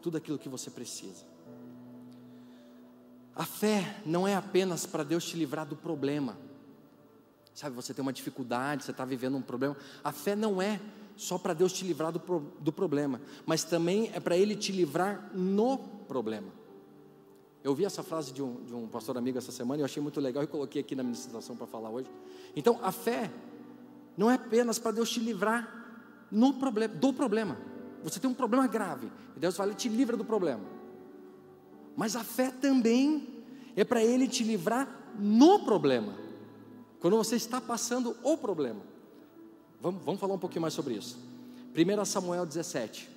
[0.00, 1.24] Tudo aquilo que você precisa.
[3.34, 6.36] A fé não é apenas para Deus te livrar do problema.
[7.54, 9.76] Sabe, você tem uma dificuldade, você está vivendo um problema.
[10.02, 10.80] A fé não é
[11.16, 12.18] só para Deus te livrar do,
[12.60, 16.48] do problema, mas também é para Ele te livrar no problema.
[17.62, 20.02] Eu ouvi essa frase de um, de um pastor amigo essa semana e eu achei
[20.02, 22.10] muito legal e coloquei aqui na minha situação para falar hoje.
[22.56, 23.30] Então, a fé
[24.16, 25.82] não é apenas para Deus te livrar
[26.30, 27.58] no problema, do problema.
[28.02, 30.64] Você tem um problema grave, e Deus vai e te livra do problema.
[31.96, 33.44] Mas a fé também
[33.76, 34.88] é para Ele te livrar
[35.18, 36.14] no problema,
[37.00, 38.80] quando você está passando o problema.
[39.80, 41.18] Vamos, vamos falar um pouquinho mais sobre isso.
[41.76, 43.10] 1 Samuel 17.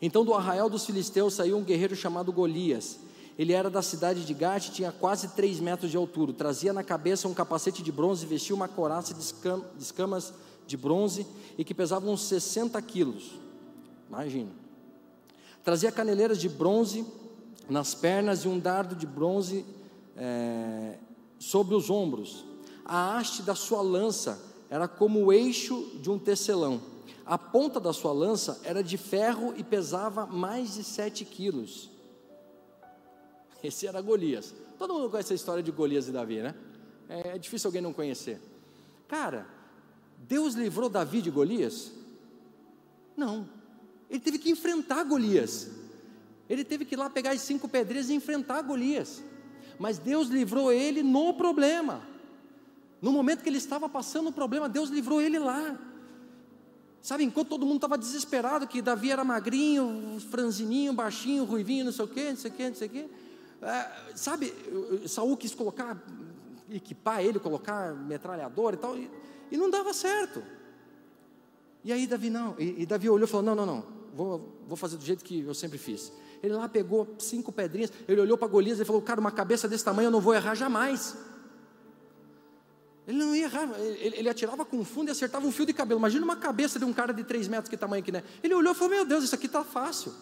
[0.00, 2.98] Então do arraial dos filisteus saiu um guerreiro chamado Golias.
[3.38, 6.32] Ele era da cidade de Gate, tinha quase 3 metros de altura.
[6.32, 10.32] Trazia na cabeça um capacete de bronze, vestia uma coraça de, de escamas
[10.66, 11.26] de bronze
[11.56, 13.32] e que pesava uns 60 quilos.
[14.08, 14.50] Imagina.
[15.64, 17.06] Trazia caneleiras de bronze
[17.68, 19.64] nas pernas e um dardo de bronze
[20.16, 20.98] é,
[21.38, 22.44] sobre os ombros.
[22.84, 26.80] A haste da sua lança era como o eixo de um tecelão.
[27.24, 31.91] A ponta da sua lança era de ferro e pesava mais de sete quilos.
[33.62, 34.54] Esse era Golias.
[34.78, 36.54] Todo mundo conhece a história de Golias e Davi, né?
[37.08, 38.40] É, é difícil alguém não conhecer.
[39.06, 39.46] Cara,
[40.28, 41.92] Deus livrou Davi de Golias?
[43.16, 43.48] Não.
[44.10, 45.70] Ele teve que enfrentar Golias.
[46.48, 49.22] Ele teve que ir lá pegar as cinco pedreiras e enfrentar Golias.
[49.78, 52.02] Mas Deus livrou ele no problema.
[53.00, 55.78] No momento que ele estava passando o problema, Deus livrou ele lá.
[57.00, 62.04] Sabe, enquanto todo mundo estava desesperado, que Davi era magrinho, franzininho, baixinho, ruivinho, não sei
[62.04, 63.06] o quê, não sei o quê, não sei o quê.
[63.62, 64.52] É, sabe,
[65.06, 65.96] Saul quis colocar,
[66.68, 69.08] equipar ele, colocar metralhador e tal, e,
[69.52, 70.42] e não dava certo.
[71.84, 74.76] E aí Davi não, e, e Davi olhou e falou: não, não, não, vou, vou
[74.76, 76.12] fazer do jeito que eu sempre fiz.
[76.42, 79.84] Ele lá pegou cinco pedrinhas, ele olhou para Golias e falou: cara, uma cabeça desse
[79.84, 81.16] tamanho eu não vou errar jamais.
[83.06, 86.00] Ele não ia errar, ele, ele, atirava com fundo e acertava um fio de cabelo.
[86.00, 88.22] Imagina uma cabeça de um cara de 3 metros que tamanho aqui, né?
[88.42, 90.12] Ele olhou e falou: Meu Deus, isso aqui está fácil.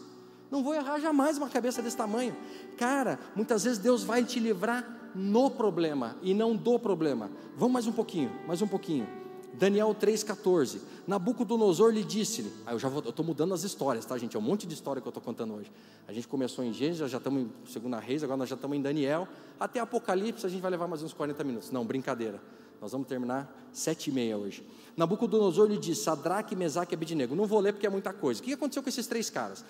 [0.51, 2.37] Não vou errar jamais uma cabeça desse tamanho.
[2.77, 7.31] Cara, muitas vezes Deus vai te livrar no problema e não do problema.
[7.57, 9.07] Vamos mais um pouquinho, mais um pouquinho.
[9.53, 10.81] Daniel 3,14.
[11.07, 12.53] Nabucodonosor lhe disse-lhe.
[12.65, 14.37] Ah, eu já estou mudando as histórias, tá, gente?
[14.37, 15.71] É um monte de história que eu estou contando hoje.
[16.07, 18.83] A gente começou em Gênesis, já estamos em Segunda Reis, agora nós já estamos em
[18.83, 19.27] Daniel.
[19.59, 21.71] Até Apocalipse a gente vai levar mais uns 40 minutos.
[21.71, 22.41] Não, brincadeira.
[22.81, 24.67] Nós vamos terminar sete e meia hoje.
[24.97, 27.35] Nabucodonosor lhe disse, Sadraque, Mesaque e Abednego.
[27.35, 28.41] Não vou ler porque é muita coisa.
[28.41, 29.65] O que aconteceu com esses três caras?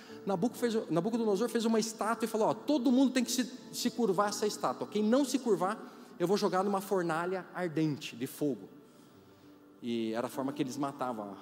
[0.90, 4.46] Nabucodonosor fez uma estátua e falou, ó, todo mundo tem que se, se curvar essa
[4.46, 4.86] estátua.
[4.86, 5.78] Quem não se curvar,
[6.18, 8.68] eu vou jogar numa fornalha ardente de fogo.
[9.82, 11.36] E era a forma que eles matavam,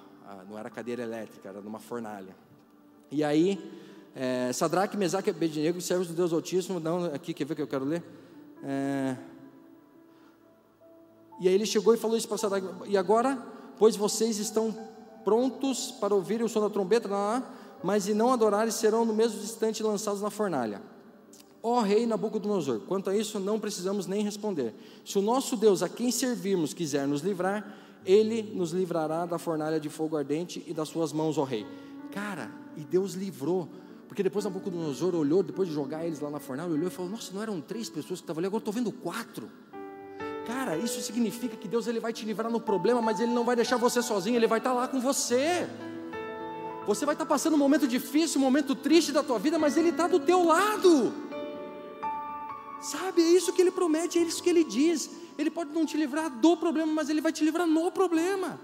[0.49, 2.35] não era cadeira elétrica, era numa fornalha.
[3.11, 3.59] E aí,
[4.15, 7.67] é, Sadraque, Mesaque e Abednego, servos do Deus Altíssimo, não, aqui, quer ver que eu
[7.67, 8.03] quero ler?
[8.63, 9.17] É,
[11.39, 13.37] e aí ele chegou e falou isso para Sadraque: E agora,
[13.77, 14.75] pois vocês estão
[15.23, 17.09] prontos para ouvir o som da trombeta,
[17.83, 20.81] mas e não adorarem, serão no mesmo instante lançados na fornalha.
[21.61, 24.73] Ó rei Nabucodonosor, quanto a isso não precisamos nem responder.
[25.05, 27.75] Se o nosso Deus, a quem servirmos, quiser nos livrar,
[28.05, 31.65] ele nos livrará da fornalha de fogo ardente e das suas mãos, ó rei.
[32.11, 33.67] Cara, e Deus livrou,
[34.07, 37.33] porque depois Nabucodonosor olhou, depois de jogar eles lá na fornalha, olhou e falou: Nossa,
[37.33, 39.49] não eram três pessoas que estavam ali, agora estou vendo quatro.
[40.49, 43.55] Cara, isso significa que Deus ele vai te livrar no problema, mas Ele não vai
[43.55, 45.69] deixar você sozinho, Ele vai estar lá com você.
[46.87, 49.89] Você vai estar passando um momento difícil, um momento triste da tua vida, mas Ele
[49.89, 51.13] está do teu lado.
[52.81, 55.11] Sabe, é isso que Ele promete, é isso que Ele diz.
[55.37, 58.59] Ele pode não te livrar do problema, mas Ele vai te livrar no problema.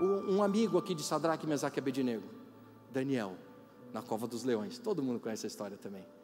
[0.00, 2.28] Um amigo aqui de Sadraque, Mesaque e Abednego,
[2.90, 3.36] Daniel,
[3.92, 4.78] na cova dos leões.
[4.78, 6.17] Todo mundo conhece a história também.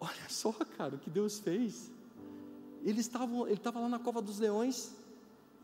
[0.00, 1.90] Olha só, cara, o que Deus fez.
[2.84, 4.94] Ele estava, lá na cova dos leões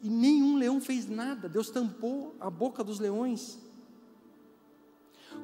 [0.03, 1.49] e nenhum leão fez nada.
[1.49, 3.59] Deus tampou a boca dos leões.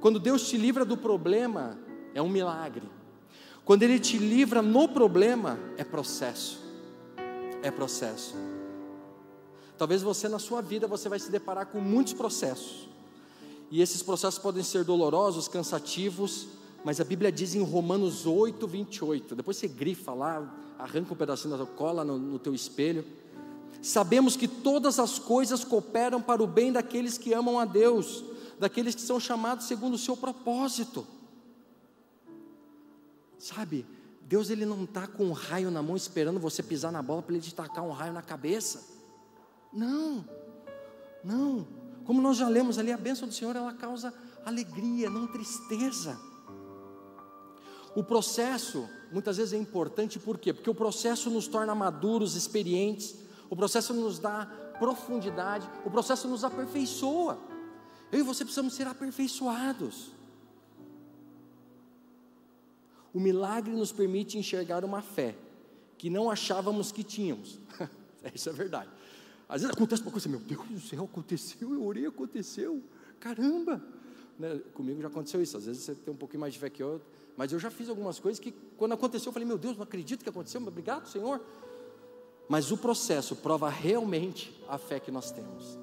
[0.01, 1.78] Quando Deus te livra do problema,
[2.14, 2.88] é um milagre.
[3.64, 6.61] Quando Ele te livra no problema, é processo.
[7.62, 8.34] É processo.
[9.78, 12.88] Talvez você na sua vida você vai se deparar com muitos processos.
[13.70, 16.49] E esses processos podem ser dolorosos, cansativos,
[16.85, 19.35] mas a Bíblia diz em Romanos 8, 28.
[19.35, 23.05] Depois você grifa lá, arranca um pedacinho da cola no, no teu espelho.
[23.83, 28.24] Sabemos que todas as coisas cooperam para o bem daqueles que amam a Deus,
[28.59, 31.07] daqueles que são chamados segundo o seu propósito.
[33.39, 33.87] Sabe,
[34.22, 37.35] Deus ele não está com um raio na mão esperando você pisar na bola para
[37.35, 38.87] ele te tacar um raio na cabeça.
[39.72, 40.24] Não,
[41.24, 41.66] não.
[42.05, 44.12] Como nós já lemos ali, a bênção do Senhor ela causa
[44.45, 46.30] alegria, não tristeza.
[47.95, 50.53] O processo muitas vezes é importante por quê?
[50.53, 53.16] Porque o processo nos torna maduros, experientes,
[53.49, 54.47] o processo nos dá
[54.78, 57.38] profundidade, o processo nos aperfeiçoa.
[58.12, 60.11] Eu e você precisamos ser aperfeiçoados.
[63.12, 65.34] O milagre nos permite enxergar uma fé
[65.99, 67.59] que não achávamos que tínhamos.
[68.34, 68.88] Isso é verdade.
[69.49, 72.80] Às vezes acontece uma coisa, meu Deus do céu, aconteceu, eu orei, aconteceu,
[73.18, 73.82] caramba.
[74.38, 74.61] Né?
[74.72, 77.03] Comigo já aconteceu isso, às vezes você tem um pouquinho mais de fé que eu,
[77.41, 80.22] mas eu já fiz algumas coisas que, quando aconteceu, eu falei, meu Deus, não acredito
[80.22, 81.41] que aconteceu, mas obrigado, Senhor.
[82.47, 85.78] Mas o processo prova realmente a fé que nós temos.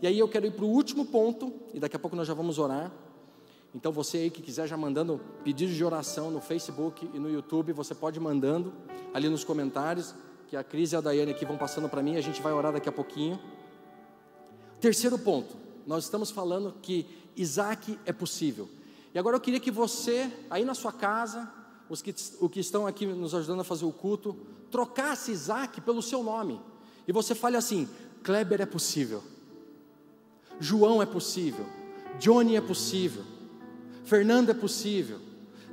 [0.00, 2.32] E aí eu quero ir para o último ponto, e daqui a pouco nós já
[2.32, 2.90] vamos orar.
[3.74, 7.74] Então você aí que quiser já mandando pedidos de oração no Facebook e no YouTube,
[7.74, 8.72] você pode mandando
[9.12, 10.14] ali nos comentários,
[10.48, 12.72] que a Cris e a Daiane aqui vão passando para mim, a gente vai orar
[12.72, 13.38] daqui a pouquinho.
[14.80, 15.54] Terceiro ponto,
[15.86, 17.06] nós estamos falando que
[17.36, 18.66] Isaac é possível.
[19.14, 21.50] E agora eu queria que você, aí na sua casa,
[21.88, 22.10] os que,
[22.40, 24.36] os que estão aqui nos ajudando a fazer o culto,
[24.70, 26.60] trocasse Isaac pelo seu nome.
[27.06, 27.88] E você fale assim:
[28.22, 29.22] Kleber é possível,
[30.58, 31.66] João é possível,
[32.18, 33.24] Johnny é possível,
[34.04, 35.18] Fernando é possível,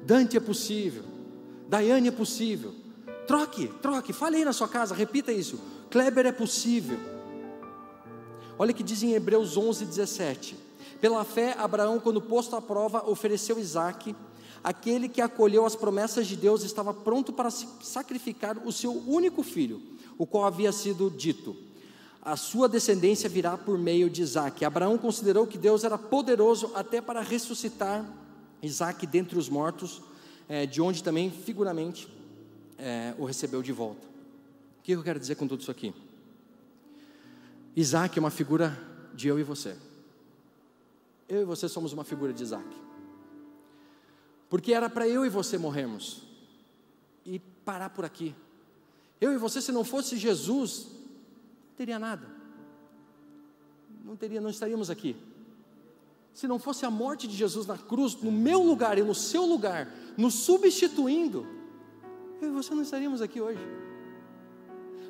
[0.04, 1.04] Dante é possível,
[1.68, 2.74] Daiane é possível.
[3.28, 5.60] Troque, troque, fale aí na sua casa, repita isso.
[5.92, 7.00] Kleber é possível.
[8.58, 10.69] Olha o que diz em Hebreus 11, 17.
[11.02, 14.16] Pela fé, Abraão, quando posto à prova, ofereceu Isaac.
[14.62, 19.82] Aquele que acolheu as promessas de Deus estava pronto para sacrificar o seu único filho,
[20.18, 21.56] o qual havia sido dito:
[22.22, 24.66] A sua descendência virá por meio de Isaac.
[24.66, 28.06] Abraão considerou que Deus era poderoso até para ressuscitar
[28.62, 30.02] Isaac dentre os mortos,
[30.50, 32.10] é, de onde também, figuramente,
[32.78, 34.06] é, o recebeu de volta.
[34.80, 35.94] O que eu quero dizer com tudo isso aqui?
[37.76, 38.78] Isaac é uma figura
[39.14, 39.76] de eu e você.
[41.30, 42.68] Eu e você somos uma figura de Isaac.
[44.50, 46.24] Porque era para eu e você morrermos
[47.26, 48.36] e parar por aqui.
[49.22, 50.88] Eu e você, se não fosse Jesus,
[51.68, 52.28] não teria nada.
[54.04, 55.16] Não teria, não estaríamos aqui
[56.40, 59.46] se não fosse a morte de Jesus na cruz, no meu lugar e no seu
[59.46, 61.46] lugar, nos substituindo,
[62.42, 63.60] eu e você não estaríamos aqui hoje.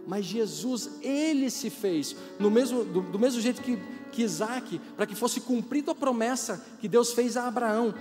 [0.07, 3.77] Mas Jesus, ele se fez, no mesmo, do, do mesmo jeito que,
[4.11, 7.93] que Isaac, para que fosse cumprida a promessa que Deus fez a Abraão.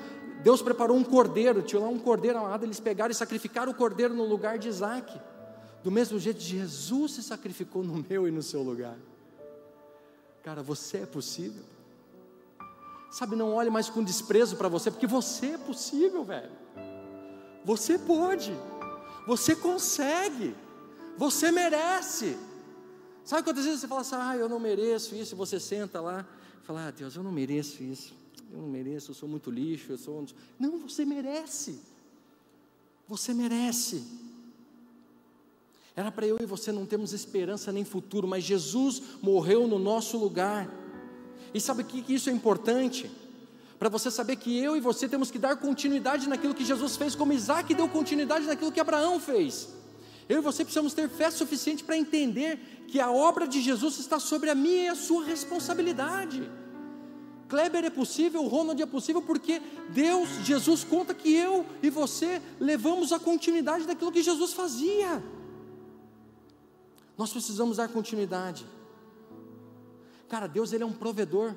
[0.42, 4.14] Deus preparou um cordeiro, tinha lá um cordeiro amado, eles pegaram e sacrificaram o cordeiro
[4.14, 5.20] no lugar de Isaac.
[5.82, 8.96] Do mesmo jeito, Jesus se sacrificou no meu e no seu lugar.
[10.42, 11.62] Cara, você é possível.
[13.11, 16.51] Sabe, não olhe mais com desprezo para você, porque você é possível, velho.
[17.64, 18.57] Você pode,
[19.26, 20.55] você consegue,
[21.18, 22.38] você merece.
[23.24, 26.24] Sabe quantas vezes você fala assim, ah, eu não mereço isso, e você senta lá
[26.62, 28.14] e fala, ah, Deus, eu não mereço isso,
[28.52, 30.24] eu não mereço, eu sou muito lixo, eu sou.
[30.58, 31.80] Não, você merece,
[33.06, 34.04] você merece.
[35.94, 40.16] Era para eu e você não termos esperança nem futuro, mas Jesus morreu no nosso
[40.16, 40.72] lugar.
[41.52, 43.10] E sabe o que isso é importante?
[43.76, 47.16] Para você saber que eu e você temos que dar continuidade naquilo que Jesus fez,
[47.16, 49.77] como Isaac deu continuidade naquilo que Abraão fez.
[50.28, 54.20] Eu e você precisamos ter fé suficiente para entender que a obra de Jesus está
[54.20, 56.50] sobre a minha e a sua responsabilidade.
[57.48, 63.10] Kleber é possível, Ronald é possível, porque Deus, Jesus, conta que eu e você levamos
[63.10, 65.22] a continuidade daquilo que Jesus fazia.
[67.16, 68.66] Nós precisamos dar continuidade.
[70.28, 71.54] Cara, Deus ele é um provedor,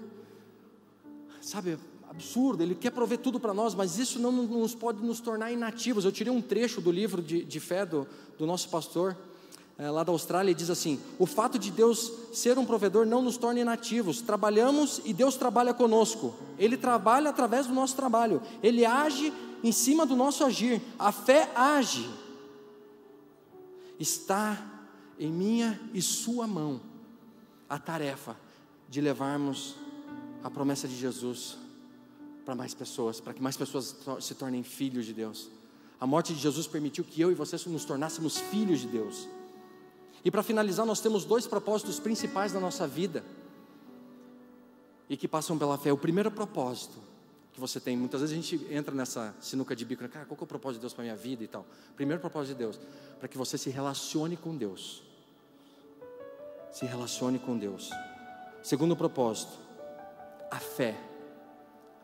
[1.41, 1.78] sabe,
[2.12, 6.03] absurdo, Ele quer prover tudo para nós, mas isso não nos pode nos tornar inativos.
[6.03, 8.05] Eu tirei um trecho do livro de, de fé do,
[8.38, 9.16] do nosso pastor,
[9.78, 13.22] é, lá da Austrália, e diz assim: O fato de Deus ser um provedor não
[13.22, 14.22] nos torna inativos.
[14.22, 16.36] Trabalhamos e Deus trabalha conosco.
[16.59, 18.41] Ele trabalha através do nosso trabalho.
[18.62, 19.32] Ele age
[19.64, 20.82] em cima do nosso agir.
[20.99, 22.09] A fé age.
[23.97, 24.62] Está
[25.18, 26.82] em minha e sua mão
[27.70, 28.36] a tarefa
[28.89, 29.76] de levarmos
[30.43, 31.62] a promessa de Jesus
[32.46, 35.50] para mais pessoas, para que mais pessoas se tornem filhos de Deus.
[36.00, 39.28] A morte de Jesus permitiu que eu e você nos tornássemos filhos de Deus.
[40.24, 43.24] E para finalizar, nós temos dois propósitos principais da nossa vida
[45.10, 45.92] e que passam pela fé.
[45.92, 46.98] O primeiro propósito
[47.54, 50.10] que você tem, muitas vezes a gente entra nessa sinuca de bico, né?
[50.10, 51.66] cara, qual é o propósito de Deus para minha vida e tal.
[51.96, 52.80] Primeiro propósito de Deus,
[53.20, 55.04] para que você se relacione com Deus.
[56.72, 57.89] Se relacione com Deus.
[58.64, 59.52] Segundo propósito,
[60.50, 61.11] a fé.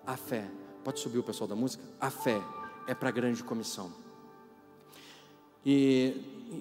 [0.08, 0.49] A fé.
[0.86, 1.84] Pode subir o pessoal da música?
[1.99, 2.41] A fé
[2.88, 3.91] é para a grande comissão.
[5.66, 6.14] E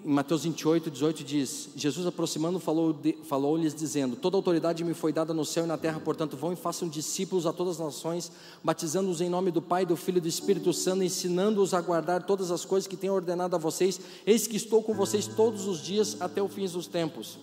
[0.05, 5.33] em Mateus 28, 18 diz: Jesus aproximando falou-lhes falou dizendo: Toda autoridade me foi dada
[5.33, 8.33] no céu e na terra, portanto, vão e façam discípulos a todas as nações,
[8.65, 12.51] batizando-os em nome do Pai, do Filho e do Espírito Santo, ensinando-os a guardar todas
[12.51, 14.01] as coisas que tenho ordenado a vocês.
[14.27, 17.39] Eis que estou com vocês todos os dias até o fim dos tempos.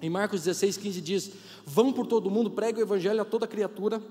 [0.00, 1.30] Em Marcos 16, 15 diz:
[1.66, 4.02] Vão por todo o mundo, pregue o evangelho a toda criatura.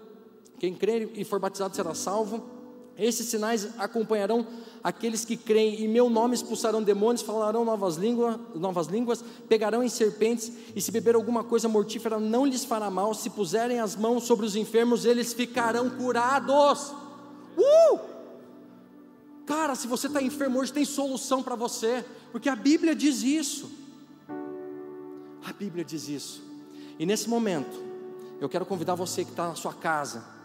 [0.62, 2.62] Quem crer e for batizado será salvo
[2.97, 4.45] esses sinais acompanharão
[4.84, 9.89] aqueles que creem, e meu nome expulsarão demônios, falarão novas, língua, novas línguas, pegarão em
[9.89, 14.26] serpentes, e se beber alguma coisa mortífera não lhes fará mal, se puserem as mãos
[14.26, 16.93] sobre os enfermos, eles ficarão curados.
[17.57, 17.99] Uh!
[19.47, 23.68] Cara, se você está enfermo hoje, tem solução para você, porque a Bíblia diz isso.
[25.43, 26.43] A Bíblia diz isso.
[26.99, 27.82] E nesse momento,
[28.39, 30.39] eu quero convidar você que está na sua casa,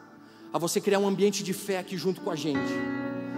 [0.56, 2.72] a você criar um ambiente de fé aqui junto com a gente.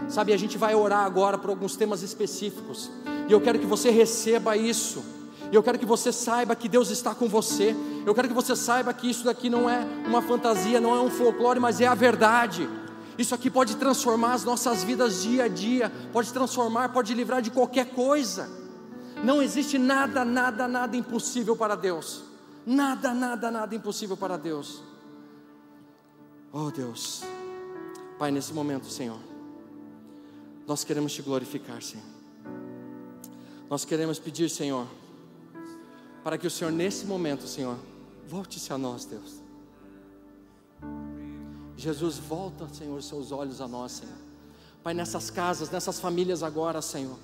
[0.09, 2.93] Sabe, a gente vai orar agora por alguns temas específicos,
[3.29, 5.05] e eu quero que você receba isso.
[5.51, 7.75] E eu quero que você saiba que Deus está com você.
[8.07, 11.11] Eu quero que você saiba que isso daqui não é uma fantasia, não é um
[11.11, 12.69] folclore, mas é a verdade.
[13.19, 17.51] Isso aqui pode transformar as nossas vidas dia a dia, pode transformar, pode livrar de
[17.51, 18.49] qualquer coisa.
[19.25, 22.23] Não existe nada, nada, nada impossível para Deus.
[22.65, 24.88] Nada, nada, nada impossível para Deus.
[26.53, 27.23] Oh Deus,
[28.19, 29.19] Pai, nesse momento, Senhor,
[30.67, 32.05] nós queremos te glorificar, Senhor.
[33.69, 34.87] Nós queremos pedir, Senhor,
[36.25, 37.77] para que o Senhor, nesse momento, Senhor,
[38.27, 39.43] volte-se a nós, Deus.
[41.77, 44.17] Jesus, volta, Senhor, seus olhos a nós, Senhor.
[44.83, 47.19] Pai, nessas casas, nessas famílias agora, Senhor.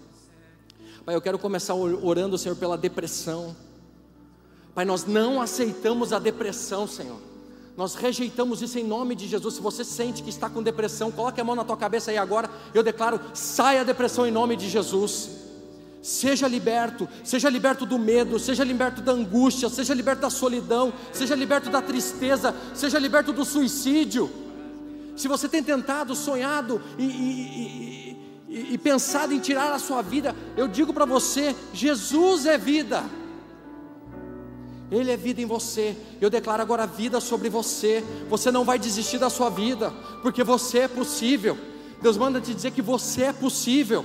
[1.05, 3.57] Pai, eu quero começar orando, Senhor, pela depressão.
[4.75, 7.34] Pai, nós não aceitamos a depressão, Senhor.
[7.77, 9.55] Nós rejeitamos isso em nome de Jesus.
[9.55, 12.49] Se você sente que está com depressão, coloque a mão na tua cabeça aí agora.
[12.73, 15.43] Eu declaro: saia a depressão em nome de Jesus.
[16.01, 21.35] Seja liberto, seja liberto do medo, seja liberto da angústia, seja liberto da solidão, seja
[21.35, 24.31] liberto da tristeza, seja liberto do suicídio.
[25.17, 28.17] Se você tem tentado, sonhado e, e,
[28.49, 33.03] e, e pensado em tirar a sua vida, eu digo para você: Jesus é vida.
[34.95, 35.97] Ele é vida em você.
[36.21, 38.05] Eu declaro agora vida sobre você.
[38.29, 39.91] Você não vai desistir da sua vida,
[40.23, 41.59] porque você é possível.
[42.01, 44.05] Deus manda te dizer que você é possível.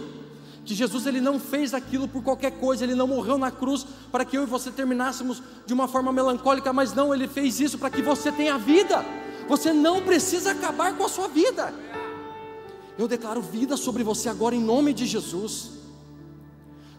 [0.66, 4.24] Que Jesus ele não fez aquilo por qualquer coisa, ele não morreu na cruz para
[4.24, 7.90] que eu e você terminássemos de uma forma melancólica, mas não, ele fez isso para
[7.90, 9.04] que você tenha vida.
[9.48, 11.74] Você não precisa acabar com a sua vida.
[12.98, 15.72] Eu declaro vida sobre você agora em nome de Jesus.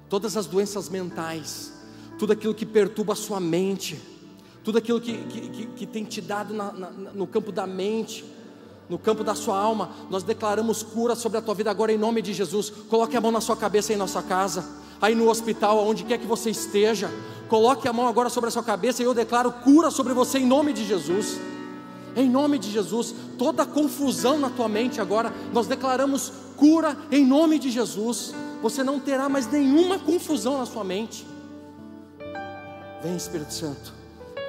[0.08, 1.72] Todas as doenças mentais,
[2.20, 3.98] tudo aquilo que perturba a sua mente,
[4.62, 8.26] tudo aquilo que, que, que, que tem te dado na, na, no campo da mente,
[8.90, 12.20] no campo da sua alma, nós declaramos cura sobre a tua vida agora em nome
[12.20, 12.68] de Jesus.
[12.90, 14.68] Coloque a mão na sua cabeça na sua casa,
[15.00, 17.10] aí no hospital, aonde quer que você esteja.
[17.48, 20.46] Coloque a mão agora sobre a sua cabeça e eu declaro cura sobre você em
[20.46, 21.40] nome de Jesus.
[22.14, 27.58] Em nome de Jesus, toda confusão na tua mente agora, nós declaramos cura em nome
[27.58, 28.34] de Jesus.
[28.60, 31.24] Você não terá mais nenhuma confusão na sua mente.
[33.02, 33.94] Vem Espírito Santo,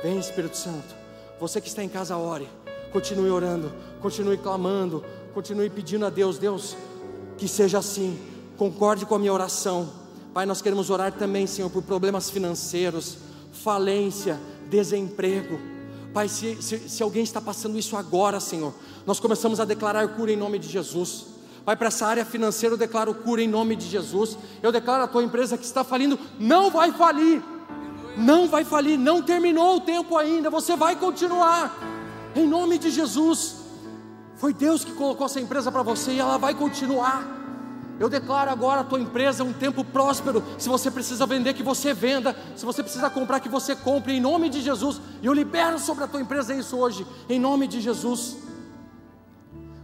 [0.04, 0.93] vem Espírito Santo.
[1.39, 2.49] Você que está em casa, ore,
[2.91, 3.72] continue orando,
[4.02, 6.76] continue clamando, continue pedindo a Deus, Deus,
[7.38, 8.20] que seja assim.
[8.58, 9.89] Concorde com a minha oração.
[10.34, 13.18] Pai, nós queremos orar também, Senhor, por problemas financeiros,
[13.54, 14.38] falência,
[14.70, 15.58] desemprego.
[16.14, 18.74] Pai, se, se, se, alguém está passando isso agora, Senhor,
[19.06, 21.28] nós começamos a declarar cura em nome de Jesus.
[21.64, 24.38] Pai, para essa área financeira eu declaro cura em nome de Jesus.
[24.62, 27.41] Eu declaro a tua empresa que está falindo, não vai falir
[28.18, 31.78] não vai falir, não terminou o tempo ainda, você vai continuar,
[32.36, 33.57] em nome de Jesus.
[34.36, 37.39] Foi Deus que colocou essa empresa para você e ela vai continuar.
[37.99, 40.43] Eu declaro agora a tua empresa um tempo próspero.
[40.57, 42.36] Se você precisa vender, que você venda.
[42.55, 44.99] Se você precisa comprar, que você compre, em nome de Jesus.
[45.22, 48.38] E eu libero sobre a tua empresa isso hoje, em nome de Jesus.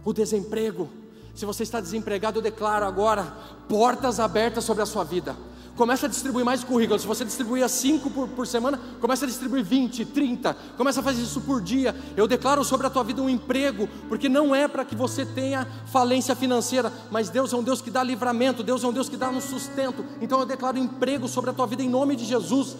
[0.04, 0.88] O desemprego.
[1.32, 3.32] Se você está desempregado, eu declaro agora
[3.68, 5.36] portas abertas sobre a sua vida
[5.78, 7.02] Começa a distribuir mais currículos.
[7.02, 10.52] Se você distribuía 5 por, por semana, começa a distribuir 20, 30.
[10.76, 11.94] Começa a fazer isso por dia.
[12.16, 15.64] Eu declaro sobre a tua vida um emprego, porque não é para que você tenha
[15.86, 19.16] falência financeira, mas Deus é um Deus que dá livramento, Deus é um Deus que
[19.16, 20.04] dá um sustento.
[20.20, 22.76] Então eu declaro emprego sobre a tua vida em nome de Jesus.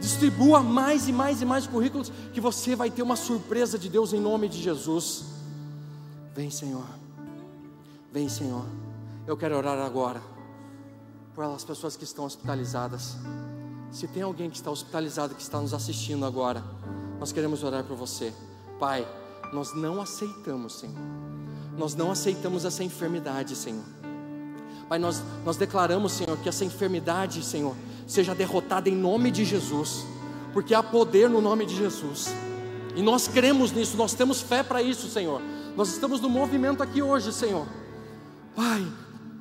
[0.00, 4.12] Distribua mais e mais e mais currículos, que você vai ter uma surpresa de Deus
[4.12, 5.26] em nome de Jesus.
[6.34, 6.86] Vem, Senhor.
[8.12, 8.66] Vem, Senhor.
[9.24, 10.20] Eu quero orar agora
[11.34, 13.16] por aquelas pessoas que estão hospitalizadas.
[13.90, 16.62] Se tem alguém que está hospitalizado, que está nos assistindo agora,
[17.18, 18.32] nós queremos orar por você.
[18.78, 19.06] Pai,
[19.52, 20.96] nós não aceitamos, Senhor.
[21.76, 23.84] Nós não aceitamos essa enfermidade, Senhor.
[24.88, 27.74] Pai, nós, nós declaramos, Senhor, que essa enfermidade, Senhor,
[28.06, 30.04] seja derrotada em nome de Jesus,
[30.52, 32.28] porque há poder no nome de Jesus.
[32.96, 35.40] E nós cremos nisso, nós temos fé para isso, Senhor.
[35.76, 37.66] Nós estamos no movimento aqui hoje, Senhor.
[38.54, 38.84] Pai,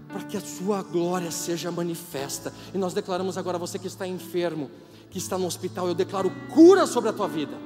[0.09, 2.51] para que a Sua glória seja manifesta.
[2.73, 4.69] E nós declaramos agora, você que está enfermo,
[5.09, 7.57] que está no hospital, eu declaro cura sobre a tua vida.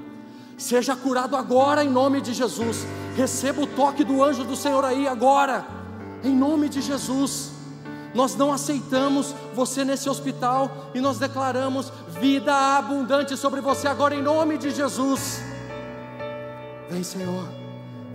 [0.57, 2.85] Seja curado agora em nome de Jesus.
[3.15, 5.65] Receba o toque do anjo do Senhor aí agora,
[6.23, 7.51] em nome de Jesus.
[8.13, 14.21] Nós não aceitamos você nesse hospital e nós declaramos vida abundante sobre você agora em
[14.21, 15.41] nome de Jesus.
[16.89, 17.47] Vem, Senhor.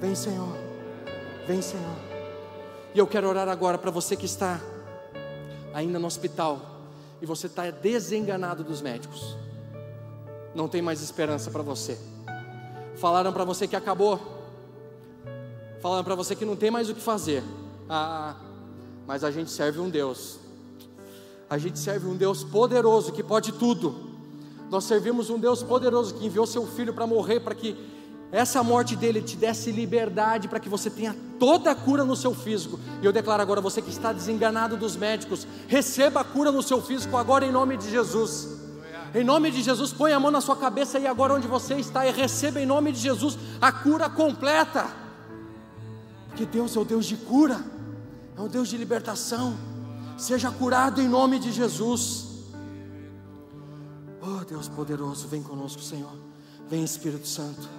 [0.00, 0.56] Vem, Senhor.
[1.46, 2.07] Vem, Senhor.
[2.94, 4.60] E eu quero orar agora para você que está
[5.74, 6.60] ainda no hospital
[7.20, 9.36] e você está desenganado dos médicos.
[10.54, 11.98] Não tem mais esperança para você.
[12.96, 14.20] Falaram para você que acabou.
[15.80, 17.44] Falaram para você que não tem mais o que fazer.
[17.88, 18.34] Ah,
[19.06, 20.38] mas a gente serve um Deus.
[21.48, 24.08] A gente serve um Deus poderoso que pode tudo.
[24.70, 27.76] Nós servimos um Deus poderoso que enviou seu filho para morrer para que
[28.30, 32.34] essa morte dele te desse liberdade para que você tenha toda a cura no seu
[32.34, 32.78] físico.
[33.00, 36.82] E eu declaro agora você que está desenganado dos médicos, receba a cura no seu
[36.82, 38.58] físico agora em nome de Jesus.
[39.14, 42.06] Em nome de Jesus, põe a mão na sua cabeça aí agora onde você está
[42.06, 44.86] e receba em nome de Jesus a cura completa.
[46.28, 47.58] Porque Deus é o Deus de cura,
[48.36, 49.56] é o Deus de libertação.
[50.18, 52.26] Seja curado em nome de Jesus.
[54.20, 56.12] Oh Deus poderoso, vem conosco, Senhor.
[56.68, 57.77] Vem Espírito Santo.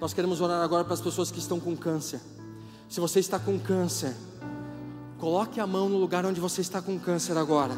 [0.00, 2.20] Nós queremos orar agora para as pessoas que estão com câncer.
[2.88, 4.14] Se você está com câncer,
[5.18, 7.76] coloque a mão no lugar onde você está com câncer agora.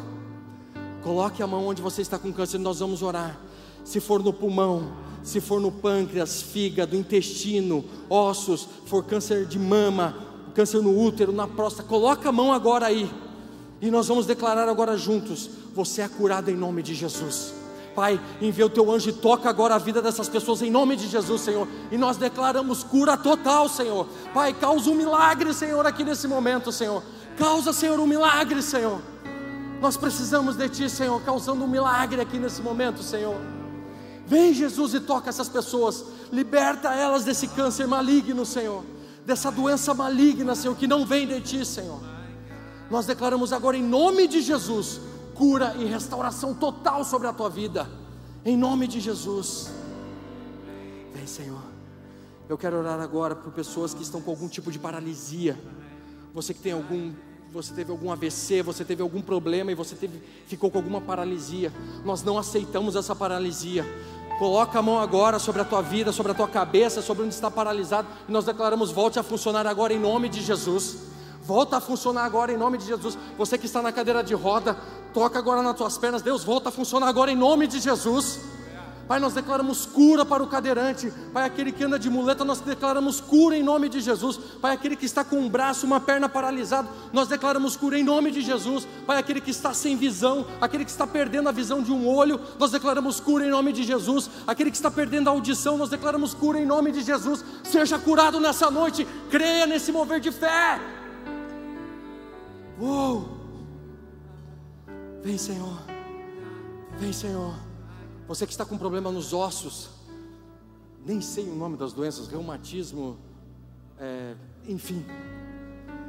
[1.03, 3.39] Coloque a mão onde você está com câncer, nós vamos orar.
[3.83, 4.93] Se for no pulmão,
[5.23, 10.15] se for no pâncreas, fígado, intestino, ossos, for câncer de mama,
[10.53, 13.11] câncer no útero, na próstata, coloque a mão agora aí.
[13.81, 17.60] E nós vamos declarar agora juntos: você é curado em nome de Jesus.
[17.95, 21.07] Pai, envia o teu anjo e toca agora a vida dessas pessoas em nome de
[21.07, 21.67] Jesus, Senhor.
[21.91, 24.07] E nós declaramos cura total, Senhor.
[24.33, 27.03] Pai, causa um milagre, Senhor, aqui nesse momento, Senhor.
[27.37, 29.01] Causa, Senhor, um milagre, Senhor.
[29.81, 33.35] Nós precisamos de Ti, Senhor, causando um milagre aqui nesse momento, Senhor.
[34.25, 38.83] Vem, Jesus, e toca essas pessoas, liberta elas desse câncer maligno, Senhor,
[39.25, 41.99] dessa doença maligna, Senhor, que não vem de Ti, Senhor.
[42.89, 45.01] Nós declaramos agora em nome de Jesus
[45.41, 47.89] cura e restauração total sobre a tua vida,
[48.45, 49.71] em nome de Jesus.
[51.11, 51.63] Vem, Senhor.
[52.47, 55.59] Eu quero orar agora por pessoas que estão com algum tipo de paralisia.
[56.31, 57.11] Você que tem algum
[57.51, 61.73] você teve algum AVC, você teve algum problema e você teve, ficou com alguma paralisia.
[62.05, 63.83] Nós não aceitamos essa paralisia.
[64.37, 67.49] Coloca a mão agora sobre a tua vida, sobre a tua cabeça, sobre onde está
[67.49, 71.10] paralisado, e nós declaramos: volte a funcionar agora em nome de Jesus.
[71.43, 73.17] Volta a funcionar agora em nome de Jesus.
[73.37, 74.77] Você que está na cadeira de roda,
[75.13, 76.21] toca agora nas tuas pernas.
[76.21, 78.39] Deus, volta a funcionar agora em nome de Jesus.
[79.07, 81.11] Pai, nós declaramos cura para o cadeirante.
[81.33, 84.37] Pai, aquele que anda de muleta, nós declaramos cura em nome de Jesus.
[84.61, 88.31] Pai, aquele que está com um braço, uma perna paralisado, nós declaramos cura em nome
[88.31, 88.87] de Jesus.
[89.05, 92.39] Pai, aquele que está sem visão, aquele que está perdendo a visão de um olho,
[92.57, 94.29] nós declaramos cura em nome de Jesus.
[94.47, 97.43] Aquele que está perdendo a audição, nós declaramos cura em nome de Jesus.
[97.63, 101.00] Seja curado nessa noite, creia nesse mover de fé.
[102.81, 103.27] Uou!
[105.21, 105.77] Vem, Senhor.
[106.97, 107.53] Vem, Senhor.
[108.27, 109.91] Você que está com problema nos ossos,
[111.05, 113.19] nem sei o nome das doenças, reumatismo,
[113.99, 114.33] é,
[114.67, 115.05] enfim.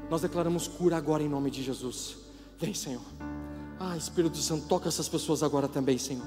[0.08, 2.16] Nós declaramos cura agora em nome de Jesus.
[2.58, 3.02] Vem, Senhor.
[3.78, 6.26] Ah, Espírito Santo, toca essas pessoas agora também, Senhor.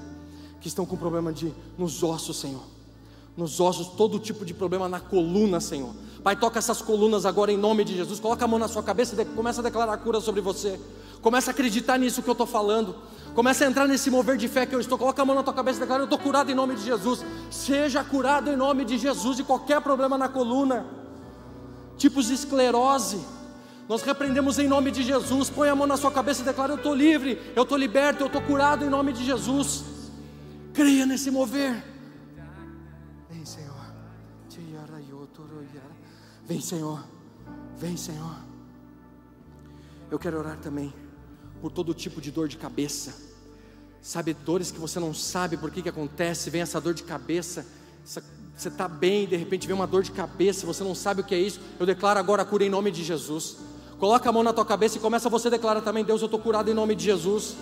[0.62, 2.64] Que estão com problema de nos ossos, Senhor.
[3.38, 5.94] Nos ossos, todo tipo de problema na coluna, Senhor.
[6.24, 8.20] Pai, toca essas colunas agora em nome de Jesus.
[8.20, 10.80] Coloca a mão na sua cabeça e começa a declarar cura sobre você.
[11.22, 12.96] Começa a acreditar nisso que eu estou falando.
[13.34, 14.98] Começa a entrar nesse mover de fé que eu estou.
[14.98, 17.26] Coloca a mão na tua cabeça e declara: Eu estou curado em nome de Jesus.
[17.52, 20.86] Seja curado em nome de Jesus de qualquer problema na coluna,
[21.98, 23.20] tipos de esclerose.
[23.90, 25.50] Nós repreendemos em nome de Jesus.
[25.50, 28.28] Põe a mão na sua cabeça e declara: Eu estou livre, eu estou liberto, eu
[28.28, 29.84] estou curado em nome de Jesus.
[30.74, 31.95] Creia nesse mover.
[33.36, 33.86] Vem, Senhor.
[36.48, 37.04] Vem, Senhor.
[37.78, 38.36] Vem, Senhor.
[40.10, 40.94] Eu quero orar também
[41.62, 43.26] por todo tipo de dor de cabeça
[44.06, 47.66] sabe, dores que você não sabe por que, que acontece, vem essa dor de cabeça,
[48.06, 48.24] essa,
[48.56, 51.34] você está bem, de repente vem uma dor de cabeça, você não sabe o que
[51.34, 53.58] é isso, eu declaro agora a cura em nome de Jesus.
[53.98, 56.40] Coloca a mão na tua cabeça e começa você a declarar também, Deus, eu estou
[56.40, 57.56] curado em nome de Jesus.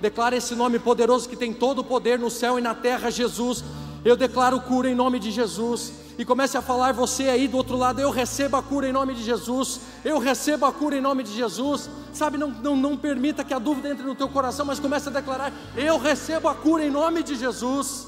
[0.00, 3.62] Declara esse nome poderoso que tem todo o poder no céu e na terra, Jesus.
[4.04, 5.92] Eu declaro cura em nome de Jesus.
[6.18, 9.14] E comece a falar você aí do outro lado, eu recebo a cura em nome
[9.14, 9.80] de Jesus.
[10.04, 11.88] Eu recebo a cura em nome de Jesus.
[12.12, 15.12] Sabe, não, não, não permita que a dúvida entre no teu coração, mas comece a
[15.12, 18.06] declarar: eu recebo a cura em nome de Jesus.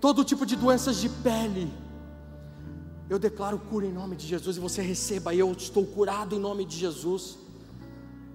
[0.00, 1.72] Todo tipo de doenças de pele.
[3.08, 6.64] Eu declaro cura em nome de Jesus e você receba, eu estou curado em nome
[6.64, 7.38] de Jesus.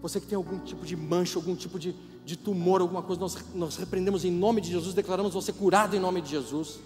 [0.02, 1.96] Você que tem algum tipo de mancha, algum tipo de,
[2.26, 6.00] de tumor, alguma coisa, nós, nós repreendemos em nome de Jesus, declaramos você curado em
[6.00, 6.80] nome de Jesus.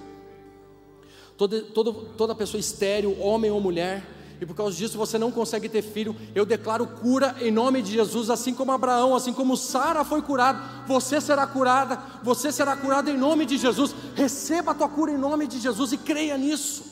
[1.37, 4.05] Toda, toda, toda pessoa estéril, homem ou mulher,
[4.41, 7.93] e por causa disso você não consegue ter filho, eu declaro cura em nome de
[7.93, 13.09] Jesus, assim como Abraão, assim como Sara foi curado, você será curada, você será curada
[13.09, 13.95] em nome de Jesus.
[14.15, 16.83] Receba a tua cura em nome de Jesus e creia nisso.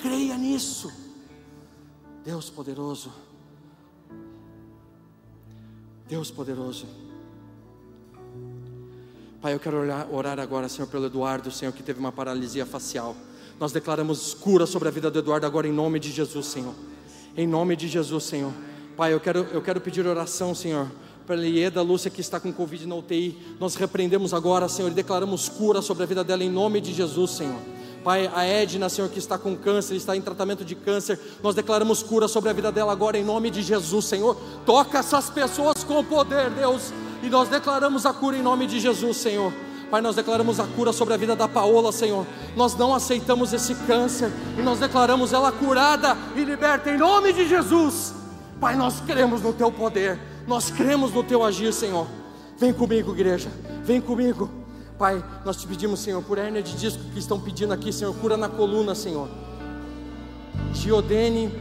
[0.00, 0.92] Creia nisso.
[2.24, 3.12] Deus poderoso.
[6.08, 6.86] Deus poderoso.
[9.42, 9.78] Pai, eu quero
[10.12, 13.16] orar, agora, Senhor, pelo Eduardo, Senhor, que teve uma paralisia facial.
[13.58, 16.72] Nós declaramos cura sobre a vida do Eduardo agora em nome de Jesus, Senhor.
[17.36, 18.52] Em nome de Jesus, Senhor.
[18.96, 20.86] Pai, eu quero, eu quero pedir oração, Senhor,
[21.26, 23.36] para a Lieda Lúcia que está com Covid na UTI.
[23.58, 27.32] Nós repreendemos agora, Senhor, e declaramos cura sobre a vida dela em nome de Jesus,
[27.32, 27.58] Senhor.
[28.04, 32.00] Pai, a Edna, Senhor, que está com câncer, está em tratamento de câncer, nós declaramos
[32.00, 34.36] cura sobre a vida dela agora em nome de Jesus, Senhor.
[34.64, 39.16] Toca essas pessoas com poder, Deus e nós declaramos a cura em nome de Jesus,
[39.16, 39.52] Senhor.
[39.90, 42.26] Pai, nós declaramos a cura sobre a vida da Paola, Senhor.
[42.56, 47.46] Nós não aceitamos esse câncer e nós declaramos ela curada e liberta em nome de
[47.46, 48.14] Jesus.
[48.58, 52.06] Pai, nós cremos no teu poder, nós cremos no teu agir, Senhor.
[52.56, 53.50] Vem comigo, igreja,
[53.84, 54.48] vem comigo.
[54.98, 58.36] Pai, nós te pedimos, Senhor, por hérnia de disco que estão pedindo aqui, Senhor, cura
[58.36, 59.28] na coluna, Senhor.
[60.72, 61.52] Giodene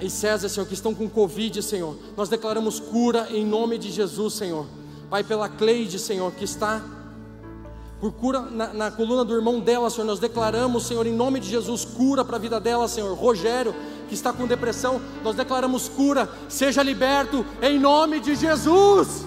[0.00, 1.96] e César, Senhor, que estão com Covid, Senhor.
[2.16, 4.66] Nós declaramos cura em nome de Jesus, Senhor.
[5.16, 6.82] Pai, pela Cleide, Senhor, que está
[7.98, 10.06] por cura na, na, coluna do irmão dela, Senhor.
[10.06, 13.16] Nós declaramos, Senhor, em nome de Jesus, cura para a vida dela, Senhor.
[13.16, 13.74] Rogério,
[14.10, 19.24] que está com depressão, nós declaramos cura, seja liberto em nome de Jesus.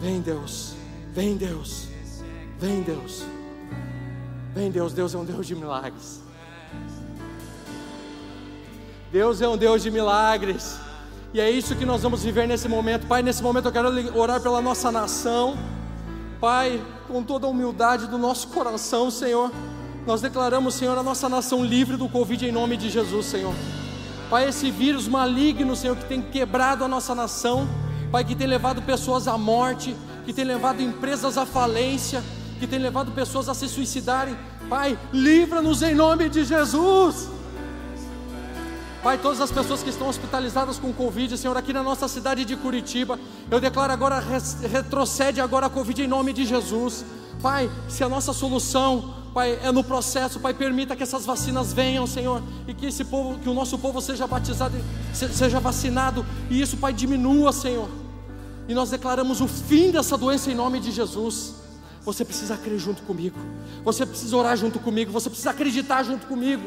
[0.00, 0.74] Vem, Deus,
[1.12, 1.86] vem, Deus,
[2.58, 3.22] vem, Deus,
[4.52, 4.92] vem, Deus.
[4.92, 6.20] Deus é um Deus de milagres.
[9.12, 10.89] Deus é um Deus de milagres.
[11.32, 13.06] E é isso que nós vamos viver nesse momento.
[13.06, 15.56] Pai, nesse momento eu quero orar pela nossa nação.
[16.40, 19.52] Pai, com toda a humildade do nosso coração, Senhor,
[20.06, 23.54] nós declaramos, Senhor, a nossa nação livre do Covid em nome de Jesus, Senhor.
[24.28, 27.68] Pai, esse vírus maligno, Senhor, que tem quebrado a nossa nação,
[28.10, 32.24] Pai, que tem levado pessoas à morte, que tem levado empresas à falência,
[32.58, 34.36] que tem levado pessoas a se suicidarem.
[34.68, 37.28] Pai, livra-nos em nome de Jesus.
[39.02, 42.54] Pai, todas as pessoas que estão hospitalizadas com Covid, Senhor, aqui na nossa cidade de
[42.54, 43.18] Curitiba,
[43.50, 44.22] eu declaro agora,
[44.70, 47.02] retrocede agora a Covid em nome de Jesus.
[47.40, 52.06] Pai, se a nossa solução, Pai, é no processo, Pai, permita que essas vacinas venham,
[52.06, 54.76] Senhor, e que esse povo, que o nosso povo seja batizado,
[55.14, 57.88] seja vacinado, e isso, Pai, diminua, Senhor.
[58.68, 61.54] E nós declaramos o fim dessa doença em nome de Jesus.
[62.04, 63.38] Você precisa crer junto comigo,
[63.82, 66.62] você precisa orar junto comigo, você precisa acreditar junto comigo.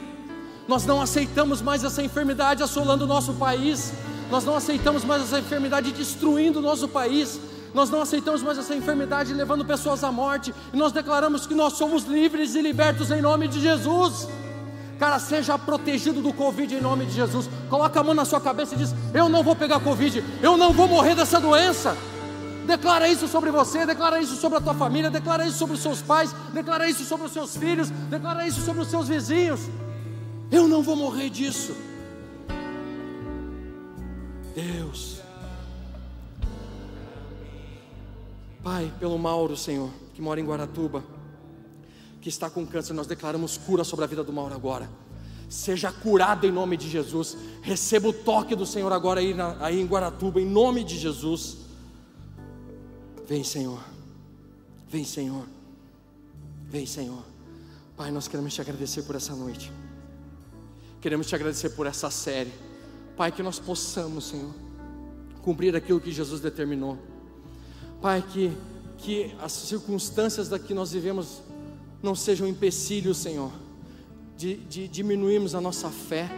[0.67, 3.93] Nós não aceitamos mais essa enfermidade assolando o nosso país.
[4.31, 7.39] Nós não aceitamos mais essa enfermidade destruindo o nosso país.
[7.73, 10.53] Nós não aceitamos mais essa enfermidade levando pessoas à morte.
[10.73, 14.27] E nós declaramos que nós somos livres e libertos em nome de Jesus.
[14.99, 17.49] Cara, seja protegido do Covid em nome de Jesus.
[17.69, 20.71] Coloca a mão na sua cabeça e diz: Eu não vou pegar Covid, eu não
[20.71, 21.97] vou morrer dessa doença.
[22.65, 26.01] Declara isso sobre você, declara isso sobre a tua família, declara isso sobre os seus
[26.01, 29.59] pais, declara isso sobre os seus filhos, declara isso sobre os seus vizinhos.
[30.53, 31.75] Eu não vou morrer disso.
[34.53, 35.19] Deus.
[38.61, 41.03] Pai, pelo Mauro, Senhor, que mora em Guaratuba,
[42.21, 44.87] que está com câncer, nós declaramos cura sobre a vida do Mauro agora.
[45.49, 47.35] Seja curado em nome de Jesus.
[47.63, 51.57] Receba o toque do Senhor agora aí, na, aí em Guaratuba, em nome de Jesus.
[53.27, 53.83] Vem, Senhor.
[54.87, 55.47] Vem, Senhor.
[56.69, 57.23] Vem, Senhor.
[57.97, 59.71] Pai, nós queremos te agradecer por essa noite.
[61.03, 62.53] Queremos te agradecer por essa série.
[63.17, 64.53] Pai, que nós possamos, Senhor,
[65.41, 66.97] cumprir aquilo que Jesus determinou.
[68.01, 68.53] Pai, que,
[68.99, 71.41] que as circunstâncias da que nós vivemos
[72.01, 73.51] não sejam empecilhos, Senhor,
[74.37, 76.31] de, de diminuirmos a nossa fé.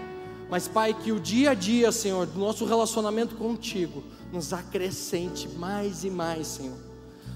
[0.50, 4.04] Mas, Pai, que o dia a dia, Senhor, do nosso relacionamento contigo,
[4.34, 6.80] nos acrescente mais e mais, Senhor,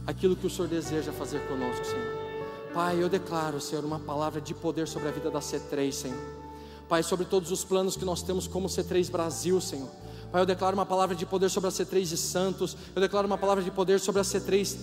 [0.08, 2.72] aquilo que o Senhor deseja fazer conosco, Senhor.
[2.74, 6.39] Pai, eu declaro, Senhor, uma palavra de poder sobre a vida da C3, Senhor.
[6.90, 9.88] Pai, sobre todos os planos que nós temos como C3 Brasil, Senhor.
[10.32, 12.76] Pai, eu declaro uma palavra de poder sobre a C3 de Santos.
[12.96, 14.76] Eu declaro uma palavra de poder sobre a C3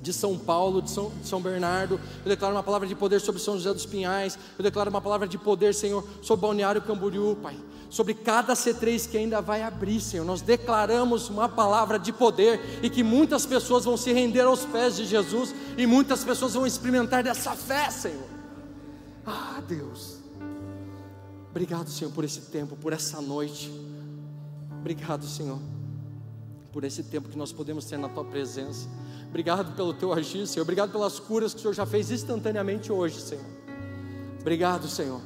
[0.00, 2.00] de São Paulo, de São, de São, Bernardo.
[2.24, 4.38] Eu declaro uma palavra de poder sobre São José dos Pinhais.
[4.56, 7.56] Eu declaro uma palavra de poder, Senhor, sobre Balneário Camboriú, Pai.
[7.90, 10.24] Sobre cada C3 que ainda vai abrir, Senhor.
[10.24, 14.96] Nós declaramos uma palavra de poder e que muitas pessoas vão se render aos pés
[14.96, 18.28] de Jesus e muitas pessoas vão experimentar dessa fé, Senhor.
[19.26, 20.21] Ah, Deus.
[21.52, 23.70] Obrigado, Senhor, por esse tempo, por essa noite.
[24.80, 25.58] Obrigado, Senhor,
[26.72, 28.88] por esse tempo que nós podemos ter na Tua presença.
[29.28, 30.62] Obrigado pelo teu agir, Senhor.
[30.62, 33.44] Obrigado pelas curas que o Senhor já fez instantaneamente hoje, Senhor.
[34.40, 35.20] Obrigado, Senhor,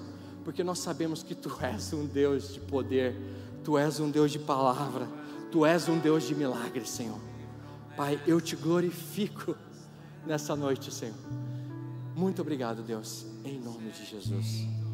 [0.45, 3.17] porque nós sabemos que Tu és um Deus de poder,
[3.63, 5.09] Tu és um Deus de palavra,
[5.53, 7.21] Tu és um Deus de milagres, Senhor.
[7.97, 9.57] Pai, eu te glorifico
[10.27, 11.15] nessa noite, Senhor.
[12.17, 14.86] Muito obrigado, Deus, em nome de Jesus.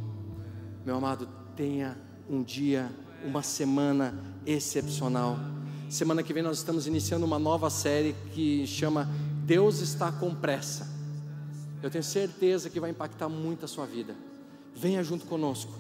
[0.85, 1.97] Meu amado, tenha
[2.29, 2.91] um dia,
[3.25, 5.39] uma semana excepcional.
[5.89, 9.09] Semana que vem nós estamos iniciando uma nova série que chama
[9.45, 10.91] Deus está com pressa.
[11.81, 14.17] Eu tenho certeza que vai impactar muito a sua vida.
[14.75, 15.73] Venha junto conosco.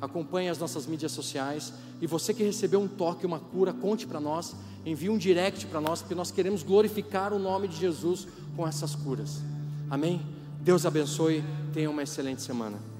[0.00, 4.18] Acompanhe as nossas mídias sociais e você que recebeu um toque, uma cura, conte para
[4.18, 8.66] nós, envie um direct para nós, porque nós queremos glorificar o nome de Jesus com
[8.66, 9.40] essas curas.
[9.88, 10.20] Amém?
[10.60, 11.44] Deus abençoe.
[11.72, 12.97] Tenha uma excelente semana.